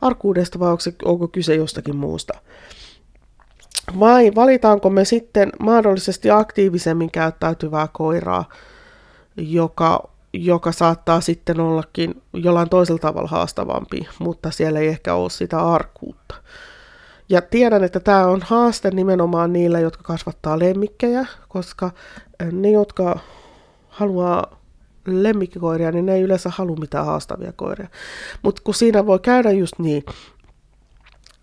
arkuudesta 0.00 0.58
vai 0.58 0.70
onko, 0.70 0.80
se, 0.80 0.92
onko 1.04 1.28
kyse 1.28 1.54
jostakin 1.54 1.96
muusta. 1.96 2.34
Vai 4.00 4.32
valitaanko 4.34 4.90
me 4.90 5.04
sitten 5.04 5.52
mahdollisesti 5.60 6.30
aktiivisemmin 6.30 7.10
käyttäytyvää 7.10 7.88
koiraa, 7.92 8.44
joka 9.36 10.08
joka 10.32 10.72
saattaa 10.72 11.20
sitten 11.20 11.60
ollakin 11.60 12.22
jollain 12.32 12.68
toisella 12.68 12.98
tavalla 12.98 13.28
haastavampi, 13.28 14.08
mutta 14.18 14.50
siellä 14.50 14.78
ei 14.78 14.88
ehkä 14.88 15.14
ole 15.14 15.30
sitä 15.30 15.60
arkuutta. 15.60 16.34
Ja 17.28 17.42
tiedän, 17.42 17.84
että 17.84 18.00
tämä 18.00 18.26
on 18.26 18.40
haaste 18.44 18.90
nimenomaan 18.90 19.52
niille, 19.52 19.80
jotka 19.80 20.02
kasvattaa 20.02 20.58
lemmikkejä, 20.58 21.26
koska 21.48 21.90
ne, 22.52 22.70
jotka 22.70 23.18
haluaa 23.88 24.58
lemmikkikoiria, 25.06 25.92
niin 25.92 26.06
ne 26.06 26.14
ei 26.14 26.22
yleensä 26.22 26.50
halua 26.54 26.76
mitään 26.76 27.06
haastavia 27.06 27.52
koiria. 27.52 27.88
Mutta 28.42 28.62
kun 28.64 28.74
siinä 28.74 29.06
voi 29.06 29.18
käydä 29.18 29.50
just 29.50 29.78
niin, 29.78 30.04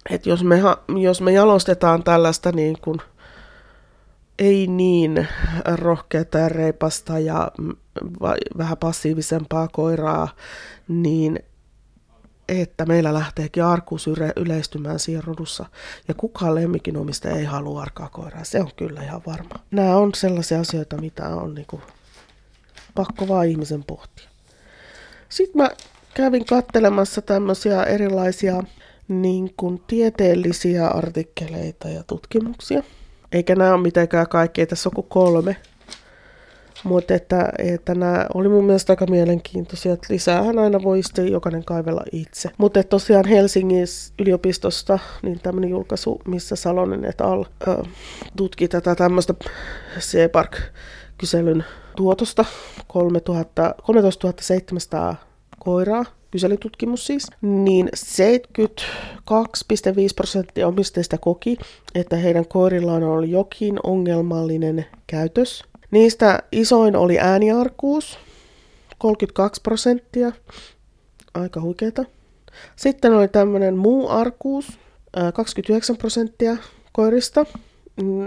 että 0.10 0.30
jos 0.30 0.44
me, 0.44 0.62
jos 1.02 1.22
me 1.22 1.32
jalostetaan 1.32 2.04
tällaista 2.04 2.52
niin 2.52 2.78
kuin 2.82 3.00
ei 4.40 4.68
niin 4.68 5.28
rohkeata 5.76 6.38
ja 6.38 6.50
reipasta 6.50 7.20
ja 7.20 7.52
vähän 8.58 8.78
passiivisempaa 8.78 9.68
koiraa, 9.68 10.28
niin 10.88 11.40
että 12.50 12.86
meillä 12.86 13.14
lähteekin 13.14 13.64
arkuus 13.64 14.10
yleistymään 14.36 15.00
siinä 15.00 15.24
rodussa. 15.26 15.66
Ja 16.08 16.14
kukaan 16.14 16.56
lemmikinomista 16.56 17.30
ei 17.30 17.46
halua 17.46 17.82
arkaa 17.82 18.10
koiraa, 18.10 18.44
se 18.44 18.62
on 18.62 18.72
kyllä 18.76 19.04
ihan 19.04 19.22
varma. 19.28 19.56
Nämä 19.72 19.98
on 19.98 20.12
sellaisia 20.16 20.60
asioita, 20.60 20.98
mitä 20.98 21.28
on 21.28 21.56
niinku 21.56 21.82
pakko 22.96 23.28
vaan 23.28 23.48
ihmisen 23.48 23.84
pohtia. 23.84 24.30
Sitten 25.30 25.62
mä 25.62 25.70
kävin 26.14 26.46
kattelemassa 26.46 27.22
tämmöisiä 27.22 27.84
erilaisia 27.84 28.64
niin 29.08 29.54
kuin 29.58 29.82
tieteellisiä 29.88 30.88
artikkeleita 30.88 31.90
ja 31.90 32.04
tutkimuksia. 32.08 32.84
Eikä 33.32 33.56
nämä 33.56 33.74
ole 33.74 33.82
mitenkään 33.82 34.30
kaikkea, 34.30 34.66
tässä 34.66 34.90
on 34.90 34.96
kuin 34.96 35.08
kolme 35.10 35.56
mutta 36.86 37.14
että, 37.14 37.50
että 37.58 37.96
nämä 37.96 38.26
oli 38.34 38.50
mun 38.50 38.66
mielestä 38.66 38.94
aika 38.94 39.06
mielenkiintoisia, 39.06 39.94
että 39.94 40.14
lisäähän 40.14 40.60
aina 40.60 40.84
voi 40.84 41.04
sitten 41.04 41.32
jokainen 41.32 41.66
kaivella 41.66 42.04
itse. 42.12 42.50
Mutta 42.58 42.84
tosiaan 42.84 43.26
Helsingin 43.26 43.86
yliopistosta 44.20 45.00
niin 45.22 45.40
tämmöinen 45.40 45.70
julkaisu, 45.70 46.22
missä 46.28 46.56
Salonen 46.56 47.06
et 47.06 47.22
al. 47.22 47.46
Ö, 47.68 47.84
tutki 48.38 48.68
tätä 48.68 48.96
tämmöistä 48.96 49.34
C-Park-kyselyn 50.00 51.66
tuotosta 51.96 52.46
3000, 52.88 53.76
13 53.84 54.34
koiraa, 55.60 56.06
kyselytutkimus 56.36 57.08
siis, 57.08 57.28
niin 57.42 57.90
72,5 57.96 59.34
prosenttia 60.16 60.68
omistajista 60.68 61.18
koki, 61.18 61.58
että 61.96 62.16
heidän 62.16 62.48
koirillaan 62.48 63.04
oli 63.04 63.32
jokin 63.32 63.80
ongelmallinen 63.84 64.86
käytös 65.08 65.64
Niistä 65.96 66.44
isoin 66.52 66.96
oli 66.96 67.20
ääniarkuus, 67.20 68.20
32 68.98 69.62
prosenttia, 69.62 70.32
aika 71.34 71.62
huikeeta. 71.62 72.06
Sitten 72.76 73.14
oli 73.14 73.28
tämmöinen 73.28 73.78
muu 73.78 74.10
arkuus, 74.10 74.68
29 75.34 75.98
prosenttia 75.98 76.58
koirista. 76.92 77.46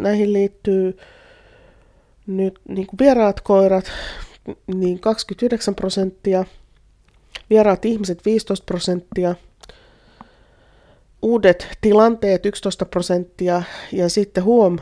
Näihin 0.01 0.33
liittyy 0.33 0.99
nyt 2.27 2.59
niin 2.69 2.87
kuin 2.87 2.99
vieraat 2.99 3.41
koirat, 3.41 3.85
niin 4.75 5.01
29 5.01 5.75
prosenttia, 5.75 6.45
vieraat 7.51 7.85
ihmiset 7.85 8.25
15 8.25 8.65
prosenttia, 8.65 9.35
uudet 11.23 11.69
tilanteet 11.81 12.47
11 12.47 12.85
prosenttia 12.85 13.63
ja 13.93 14.09
sitten 14.09 14.45
huom, 14.45 14.79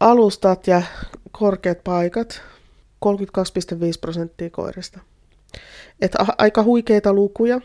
alustat 0.00 0.66
ja 0.66 0.82
korkeat 1.32 1.84
paikat, 1.84 2.42
32,5 3.06 3.10
prosenttia 4.00 4.50
koirista. 4.50 5.00
Että 6.00 6.18
aika 6.38 6.62
huikeita 6.62 7.12
lukuja. 7.12 7.60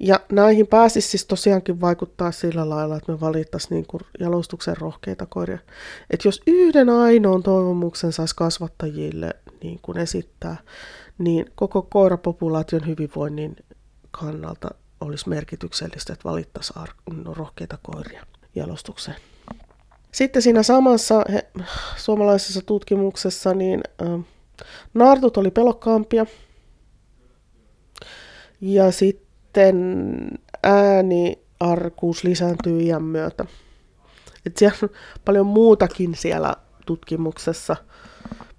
Ja 0.00 0.20
näihin 0.32 0.66
pääsisi 0.66 1.08
siis 1.08 1.26
tosiaankin 1.26 1.80
vaikuttaa 1.80 2.32
sillä 2.32 2.68
lailla, 2.68 2.96
että 2.96 3.12
me 3.12 3.20
valittaisiin 3.20 3.70
niin 3.70 4.06
jalostuksen 4.20 4.76
rohkeita 4.76 5.26
koiria. 5.26 5.58
Että 6.10 6.28
jos 6.28 6.42
yhden 6.46 6.88
ainoan 6.90 7.42
toivomuksen 7.42 8.12
saisi 8.12 8.36
kasvattajille 8.36 9.30
niin 9.62 9.78
kuin 9.82 9.98
esittää, 9.98 10.56
niin 11.18 11.46
koko 11.54 11.82
koirapopulaation 11.82 12.86
hyvinvoinnin 12.86 13.56
kannalta 14.10 14.68
olisi 15.00 15.28
merkityksellistä, 15.28 16.12
että 16.12 16.28
valittaisiin 16.28 16.78
ar- 16.78 17.34
rohkeita 17.36 17.78
koiria 17.82 18.26
jalostukseen. 18.54 19.16
Sitten 20.12 20.42
siinä 20.42 20.62
samassa 20.62 21.24
he, 21.32 21.46
suomalaisessa 21.96 22.60
tutkimuksessa 22.66 23.54
niin 23.54 23.80
äh, 24.02 24.24
naartut 24.94 25.36
oli 25.36 25.50
pelokkaampia. 25.50 26.26
Ja 28.60 28.92
sitten 28.92 29.76
ääniarkuus 30.62 32.24
lisääntyy 32.24 32.80
iän 32.80 33.02
myötä. 33.02 33.44
Et 34.46 34.56
siellä 34.56 34.78
on 34.82 34.88
paljon 35.24 35.46
muutakin 35.46 36.14
siellä 36.14 36.54
tutkimuksessa 36.86 37.76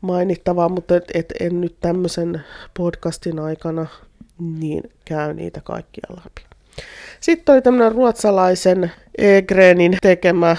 mainittavaa, 0.02 0.70
mutta 0.70 0.96
et, 0.96 1.12
et 1.14 1.34
en 1.40 1.62
nyt 1.62 1.76
tämmöisen 1.80 2.42
podcastin 2.78 3.40
aikana 3.40 3.86
niin 4.60 4.84
käy 5.06 5.34
niitä 5.34 5.62
kaikkia 5.62 6.08
läpi. 6.10 6.48
Sitten 7.20 7.54
oli 7.54 7.62
tämmöinen 7.62 7.92
ruotsalaisen 7.92 8.92
Egrenin 9.18 9.98
tekemä 10.02 10.56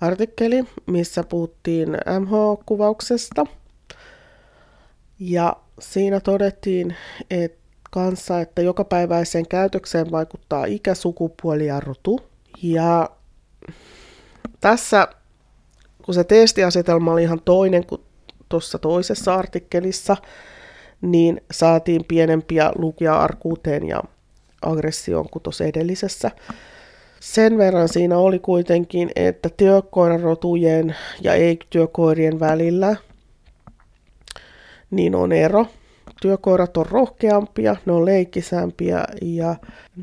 artikkeli, 0.00 0.64
missä 0.86 1.24
puhuttiin 1.24 1.88
MH-kuvauksesta. 1.90 3.46
Ja 5.18 5.56
siinä 5.80 6.20
todettiin 6.20 6.96
että 7.30 7.58
kanssa, 7.90 8.40
että 8.40 8.62
jokapäiväiseen 8.62 9.48
käytökseen 9.48 10.10
vaikuttaa 10.10 10.64
ikä, 10.64 10.94
sukupuoli 10.94 11.66
ja 11.66 11.80
rotu. 11.80 12.20
Ja 12.62 13.10
tässä, 14.60 15.08
kun 16.04 16.14
se 16.14 16.24
testiasetelma 16.24 17.12
oli 17.12 17.22
ihan 17.22 17.40
toinen 17.44 17.86
kuin 17.86 18.00
tuossa 18.48 18.78
toisessa 18.78 19.34
artikkelissa, 19.34 20.16
niin 21.00 21.40
saatiin 21.50 22.04
pienempiä 22.08 22.72
lukia 22.74 23.14
arkuuteen 23.18 23.88
ja 23.88 24.02
aggressioon 24.62 25.28
kuin 25.30 25.42
tuossa 25.42 25.64
edellisessä. 25.64 26.30
Sen 27.20 27.58
verran 27.58 27.88
siinä 27.88 28.18
oli 28.18 28.38
kuitenkin, 28.38 29.10
että 29.16 29.48
työkoirarotujen 29.48 30.96
ja 31.22 31.34
ei-työkoirien 31.34 32.40
välillä 32.40 32.96
niin 34.90 35.14
on 35.14 35.32
ero. 35.32 35.66
Työkoirat 36.22 36.76
on 36.76 36.86
rohkeampia, 36.86 37.76
ne 37.86 37.92
on 37.92 38.04
leikkisämpiä 38.04 39.04
ja 39.22 39.56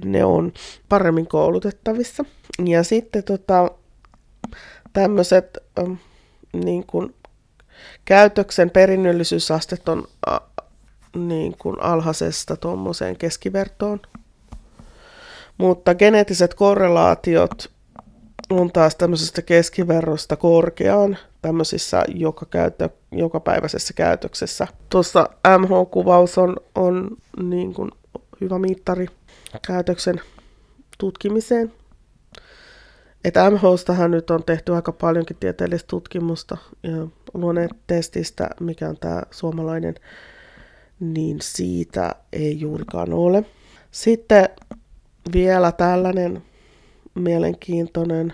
ne 0.06 0.26
on 0.26 0.54
paremmin 0.89 1.28
koulutettavissa. 1.28 2.26
Ja 2.66 2.84
sitten 2.84 3.24
tota, 3.24 3.72
tämmöiset 4.93 5.58
ähm, 5.80 5.93
niin 6.54 6.86
käytöksen 8.05 8.69
perinnöllisyysastet 8.69 9.89
on 9.89 10.07
äh, 10.32 10.39
niin 11.15 11.55
kuin 11.57 11.82
alhaisesta 11.82 12.55
tuommoiseen 12.55 13.17
keskivertoon 13.17 13.99
mutta 15.57 15.95
geneettiset 15.95 16.53
korrelaatiot 16.53 17.71
on 18.49 18.71
taas 18.71 18.95
tämmöisestä 18.95 19.41
keskiverrosta 19.41 20.36
korkeaan 20.36 21.17
tämmöisissä 21.41 22.03
joka 22.07 22.45
käyttö, 22.45 22.89
jokapäiväisessä 23.11 23.93
käytöksessä. 23.93 24.67
Tuossa 24.89 25.30
MH-kuvaus 25.59 26.38
on, 26.38 26.55
on 26.76 27.17
niin 27.43 27.73
kuin 27.73 27.91
hyvä 28.41 28.59
mittari 28.59 29.07
käytöksen 29.67 30.21
tutkimiseen. 30.97 31.73
Että 33.26 33.51
MHstahan 33.51 34.11
nyt 34.11 34.32
on 34.32 34.43
tehty 34.43 34.76
aika 34.76 34.91
paljonkin 34.91 35.38
tieteellistä 35.39 35.88
tutkimusta 35.88 36.57
ja 36.84 37.07
luonneetestistä, 37.34 38.49
mikä 38.59 38.89
on 38.89 38.97
tämä 38.97 39.21
suomalainen, 39.32 39.95
niin 40.99 41.38
siitä 41.41 42.15
ei 42.34 42.59
juurikaan 42.59 43.13
ole. 43.13 43.45
Sitten 43.91 44.49
vielä 45.34 45.71
tällainen 45.71 46.43
mielenkiintoinen 47.15 48.34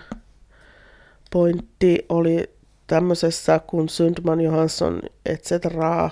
pointti 1.30 2.06
oli 2.08 2.50
tämmöisessä 2.86 3.60
kuin 3.66 3.88
Sundman 3.88 4.40
Johansson 4.40 5.02
et 5.26 5.42
cetera 5.42 6.10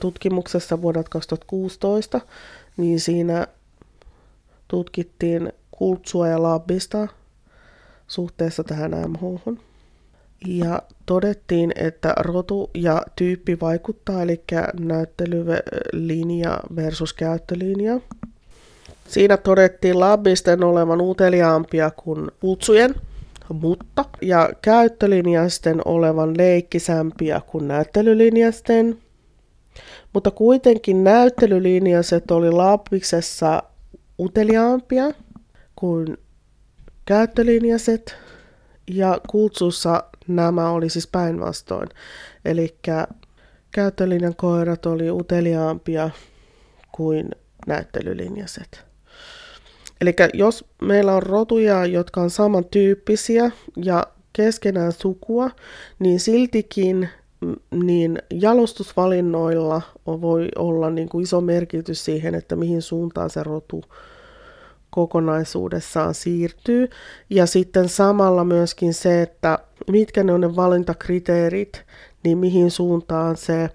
tutkimuksessa 0.00 0.82
vuodelta 0.82 1.08
2016, 1.10 2.20
niin 2.76 3.00
siinä 3.00 3.46
tutkittiin 4.68 5.52
kultsua 5.70 6.28
ja 6.28 6.42
labbista 6.42 7.08
suhteessa 8.06 8.64
tähän 8.64 8.90
MH. 8.90 9.56
Ja 10.46 10.82
todettiin, 11.06 11.72
että 11.76 12.14
rotu 12.20 12.70
ja 12.74 13.02
tyyppi 13.16 13.60
vaikuttaa, 13.60 14.22
eli 14.22 14.42
näyttelylinja 14.80 16.60
versus 16.76 17.12
käyttölinja. 17.12 18.00
Siinä 19.08 19.36
todettiin 19.36 20.00
labbisten 20.00 20.64
olevan 20.64 21.00
uteliaampia 21.00 21.90
kuin 21.90 22.30
kutsujen, 22.40 22.94
mutta 23.48 24.04
ja 24.22 24.50
käyttölinjasten 24.62 25.80
olevan 25.84 26.36
leikkisämpiä 26.38 27.40
kuin 27.46 27.68
näyttelylinjasten. 27.68 28.98
Mutta 30.12 30.30
kuitenkin 30.30 31.04
näyttelylinjaset 31.04 32.30
oli 32.30 32.50
labbiksessa 32.50 33.62
uteliaampia 34.18 35.04
kuin 35.76 36.18
käyttölinjaset 37.04 38.16
ja 38.90 39.20
kutsussa 39.28 40.04
nämä 40.28 40.70
oli 40.70 40.90
siis 40.90 41.06
päinvastoin. 41.06 41.88
Eli 42.44 42.78
käyttölinjan 43.70 44.36
koirat 44.36 44.86
oli 44.86 45.10
uteliaampia 45.10 46.10
kuin 46.92 47.30
näyttelylinjaset. 47.66 48.84
Eli 50.00 50.14
jos 50.34 50.64
meillä 50.82 51.14
on 51.14 51.22
rotuja, 51.22 51.86
jotka 51.86 52.20
on 52.20 52.30
samantyyppisiä 52.30 53.50
ja 53.76 54.06
keskenään 54.32 54.92
sukua, 54.92 55.50
niin 55.98 56.20
siltikin 56.20 57.08
mm, 57.40 57.54
niin 57.84 58.18
jalostusvalinnoilla 58.30 59.82
voi 60.06 60.48
olla 60.56 60.90
niin 60.90 61.08
kuin 61.08 61.22
iso 61.22 61.40
merkitys 61.40 62.04
siihen, 62.04 62.34
että 62.34 62.56
mihin 62.56 62.82
suuntaan 62.82 63.30
se 63.30 63.42
rotu 63.42 63.84
kokonaisuudessaan 64.94 66.14
siirtyy. 66.14 66.88
Ja 67.30 67.46
sitten 67.46 67.88
samalla 67.88 68.44
myöskin 68.44 68.94
se, 68.94 69.22
että 69.22 69.58
mitkä 69.90 70.22
ne 70.22 70.32
on 70.32 70.40
ne 70.40 70.56
valintakriteerit, 70.56 71.84
niin 72.24 72.38
mihin 72.38 72.70
suuntaan 72.70 73.36
se 73.36 73.70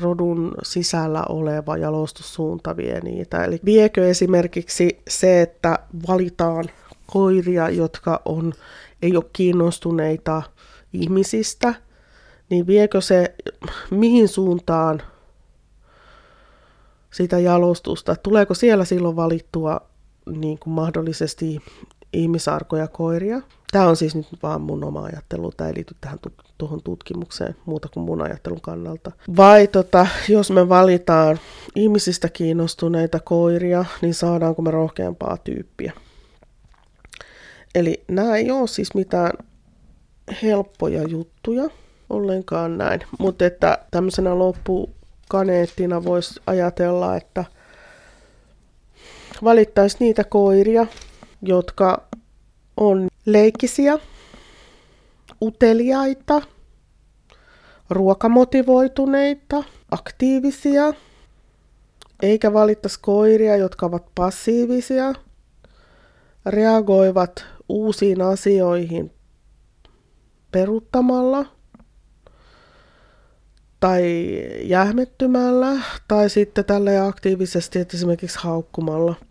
rodun 0.00 0.54
sisällä 0.62 1.24
oleva 1.28 1.76
jalostussuunta 1.76 2.76
vie 2.76 3.00
niitä. 3.00 3.44
Eli 3.44 3.60
viekö 3.64 4.08
esimerkiksi 4.08 4.98
se, 5.08 5.42
että 5.42 5.78
valitaan 6.08 6.64
koiria, 7.06 7.70
jotka 7.70 8.22
on, 8.24 8.52
ei 9.02 9.16
ole 9.16 9.24
kiinnostuneita 9.32 10.42
ihmisistä, 10.92 11.74
niin 12.50 12.66
viekö 12.66 13.00
se 13.00 13.34
mihin 13.90 14.28
suuntaan 14.28 15.02
sitä 17.10 17.38
jalostusta? 17.38 18.16
Tuleeko 18.16 18.54
siellä 18.54 18.84
silloin 18.84 19.16
valittua 19.16 19.91
niin 20.26 20.58
kuin 20.58 20.74
mahdollisesti 20.74 21.60
ihmisarkoja 22.12 22.88
koiria? 22.88 23.40
Tämä 23.72 23.88
on 23.88 23.96
siis 23.96 24.14
nyt 24.14 24.26
vaan 24.42 24.60
mun 24.60 24.84
oma 24.84 25.04
ajattelu, 25.04 25.52
tämä 25.56 25.68
ei 25.68 25.74
liity 25.76 25.96
tähän 26.00 26.18
tuohon 26.58 26.82
tutkimukseen 26.82 27.56
muuta 27.66 27.88
kuin 27.88 28.04
mun 28.04 28.22
ajattelun 28.22 28.60
kannalta. 28.60 29.12
Vai 29.36 29.66
tota, 29.66 30.06
jos 30.28 30.50
me 30.50 30.68
valitaan 30.68 31.38
ihmisistä 31.74 32.28
kiinnostuneita 32.28 33.20
koiria, 33.20 33.84
niin 34.02 34.14
saadaanko 34.14 34.62
me 34.62 34.70
rohkeampaa 34.70 35.36
tyyppiä? 35.36 35.92
Eli 37.74 38.04
nämä 38.08 38.36
ei 38.36 38.50
ole 38.50 38.68
siis 38.68 38.94
mitään 38.94 39.32
helppoja 40.42 41.02
juttuja 41.02 41.70
ollenkaan 42.10 42.78
näin, 42.78 43.00
mutta 43.18 43.46
että 43.46 43.78
tämmöisenä 43.90 44.38
loppukaneettina 44.38 46.04
voisi 46.04 46.40
ajatella, 46.46 47.16
että 47.16 47.44
valittaisi 49.44 49.96
niitä 50.00 50.24
koiria, 50.24 50.86
jotka 51.42 52.08
on 52.76 53.08
leikkisiä, 53.26 53.98
uteliaita, 55.42 56.42
ruokamotivoituneita, 57.90 59.64
aktiivisia, 59.90 60.92
eikä 62.22 62.52
valittaisi 62.52 62.98
koiria, 63.02 63.56
jotka 63.56 63.86
ovat 63.86 64.04
passiivisia, 64.14 65.14
reagoivat 66.46 67.44
uusiin 67.68 68.22
asioihin 68.22 69.12
peruttamalla 70.52 71.46
tai 73.80 74.02
jähmettymällä 74.62 75.82
tai 76.08 76.30
sitten 76.30 76.64
tälle 76.64 76.98
aktiivisesti, 76.98 77.78
että 77.78 77.96
esimerkiksi 77.96 78.38
haukkumalla– 78.42 79.14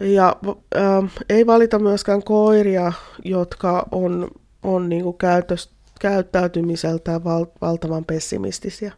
ja 0.00 0.36
äh, 0.76 1.12
ei 1.28 1.46
valita 1.46 1.78
myöskään 1.78 2.22
koiria, 2.22 2.92
jotka 3.24 3.86
on, 3.90 4.28
on 4.62 4.88
niin 4.88 5.02
kuin 5.02 5.18
käytös, 5.18 5.70
käyttäytymiseltään 6.00 7.24
val, 7.24 7.46
valtavan 7.60 8.04
pessimistisiä. 8.04 8.92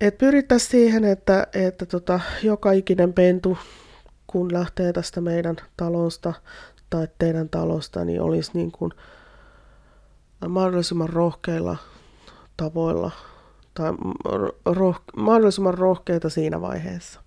Et 0.00 0.18
pyrittäisiin 0.18 0.70
siihen, 0.70 1.04
että, 1.04 1.46
että 1.52 1.86
tota, 1.86 2.20
joka 2.42 2.72
ikinen 2.72 3.12
pentu, 3.12 3.58
kun 4.26 4.52
lähtee 4.52 4.92
tästä 4.92 5.20
meidän 5.20 5.56
talosta 5.76 6.32
tai 6.90 7.08
teidän 7.18 7.48
talosta, 7.48 8.04
niin 8.04 8.20
olisi 8.20 8.50
niin 8.54 8.72
kuin 8.72 8.92
mahdollisimman 10.48 11.08
rohkeilla 11.08 11.76
tavoilla 12.56 13.10
tai 13.74 13.92
roh, 14.66 15.00
mahdollisimman 15.16 15.74
rohkeita 15.74 16.28
siinä 16.28 16.60
vaiheessa. 16.60 17.23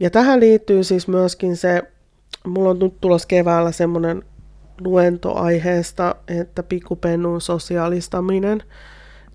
Ja 0.00 0.10
tähän 0.10 0.40
liittyy 0.40 0.84
siis 0.84 1.08
myöskin 1.08 1.56
se, 1.56 1.82
mulla 2.46 2.70
on 2.70 2.78
nyt 2.78 3.00
tulossa 3.00 3.28
keväällä 3.28 3.72
semmoinen 3.72 4.22
luento 4.80 5.34
aiheesta, 5.34 6.14
että 6.28 6.62
pikkupennun 6.62 7.40
sosiaalistaminen. 7.40 8.62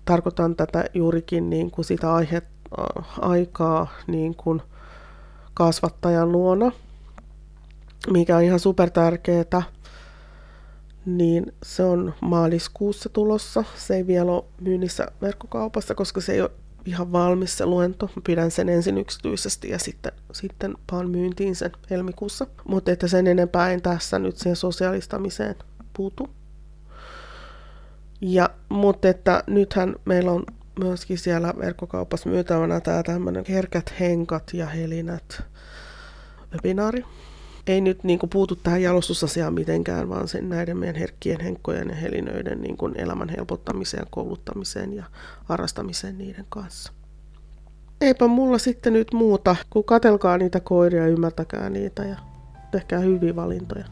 Tarkoitan 0.04 0.56
tätä 0.56 0.84
juurikin 0.94 1.50
niin 1.50 1.70
kuin 1.70 1.84
sitä 1.84 2.14
aihe, 2.14 2.36
äh, 2.36 3.04
aikaa 3.20 3.88
niin 4.06 4.34
kuin 4.34 4.62
kasvattajan 5.54 6.32
luona, 6.32 6.72
mikä 8.10 8.36
on 8.36 8.42
ihan 8.42 8.60
super 8.60 8.90
tärkeää. 8.90 9.62
niin 11.06 11.52
se 11.62 11.82
on 11.82 12.14
maaliskuussa 12.20 13.08
tulossa. 13.08 13.64
Se 13.76 13.96
ei 13.96 14.06
vielä 14.06 14.32
ole 14.32 14.44
myynnissä 14.60 15.06
verkkokaupassa, 15.22 15.94
koska 15.94 16.20
se 16.20 16.32
ei 16.32 16.40
ole 16.40 16.50
ihan 16.86 17.12
valmis 17.12 17.58
se 17.58 17.66
luento. 17.66 18.10
Pidän 18.26 18.50
sen 18.50 18.68
ensin 18.68 18.98
yksityisesti 18.98 19.68
ja 19.68 19.78
sitten, 19.78 20.12
sitten 20.32 20.74
paan 20.90 21.10
myyntiin 21.10 21.56
sen 21.56 21.70
helmikuussa. 21.90 22.46
Mutta 22.68 22.90
että 22.90 23.08
sen 23.08 23.26
enempää 23.26 23.70
en 23.70 23.82
tässä 23.82 24.18
nyt 24.18 24.36
siihen 24.36 24.56
sosiaalistamiseen 24.56 25.54
puutu. 25.96 26.30
Ja, 28.20 28.50
mutta 28.68 29.08
että 29.08 29.44
nythän 29.46 29.96
meillä 30.04 30.32
on 30.32 30.44
myöskin 30.78 31.18
siellä 31.18 31.54
verkkokaupassa 31.58 32.28
myytävänä 32.28 32.80
tämä 32.80 33.02
tämmöinen 33.02 33.44
herkät 33.48 33.94
henkat 34.00 34.50
ja 34.54 34.66
helinät 34.66 35.42
webinaari. 36.52 37.04
Ei 37.66 37.80
nyt 37.80 38.04
niin 38.04 38.18
kuin, 38.18 38.30
puutu 38.30 38.56
tähän 38.56 38.82
jalostusasiaan 38.82 39.54
mitenkään, 39.54 40.08
vaan 40.08 40.28
sen 40.28 40.48
näiden 40.48 40.76
meidän 40.76 40.96
herkkien 40.96 41.40
henkkojen 41.40 41.88
ja 41.88 41.94
helinöiden 41.94 42.62
niin 42.62 42.76
kuin, 42.76 43.00
elämän 43.00 43.28
helpottamiseen, 43.28 44.06
kouluttamiseen 44.10 44.92
ja 44.92 45.04
harrastamiseen 45.44 46.18
niiden 46.18 46.46
kanssa. 46.48 46.92
Eipä 48.00 48.26
mulla 48.26 48.58
sitten 48.58 48.92
nyt 48.92 49.12
muuta, 49.12 49.56
kun 49.70 49.84
katelkaa 49.84 50.38
niitä 50.38 50.60
koiria, 50.60 51.06
ymmärtäkää 51.06 51.70
niitä 51.70 52.04
ja 52.04 52.16
tehkää 52.70 52.98
hyviä 52.98 53.36
valintoja. 53.36 53.84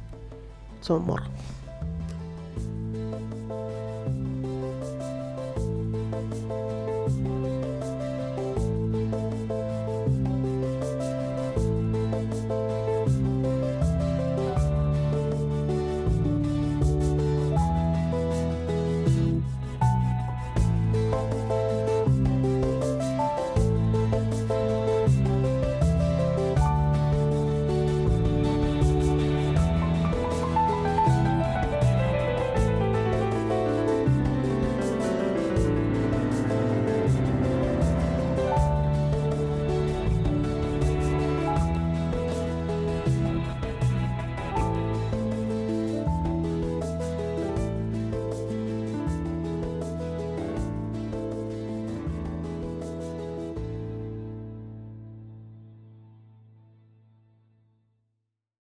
Se 0.80 0.92
on 0.92 1.02
moro. 1.02 1.24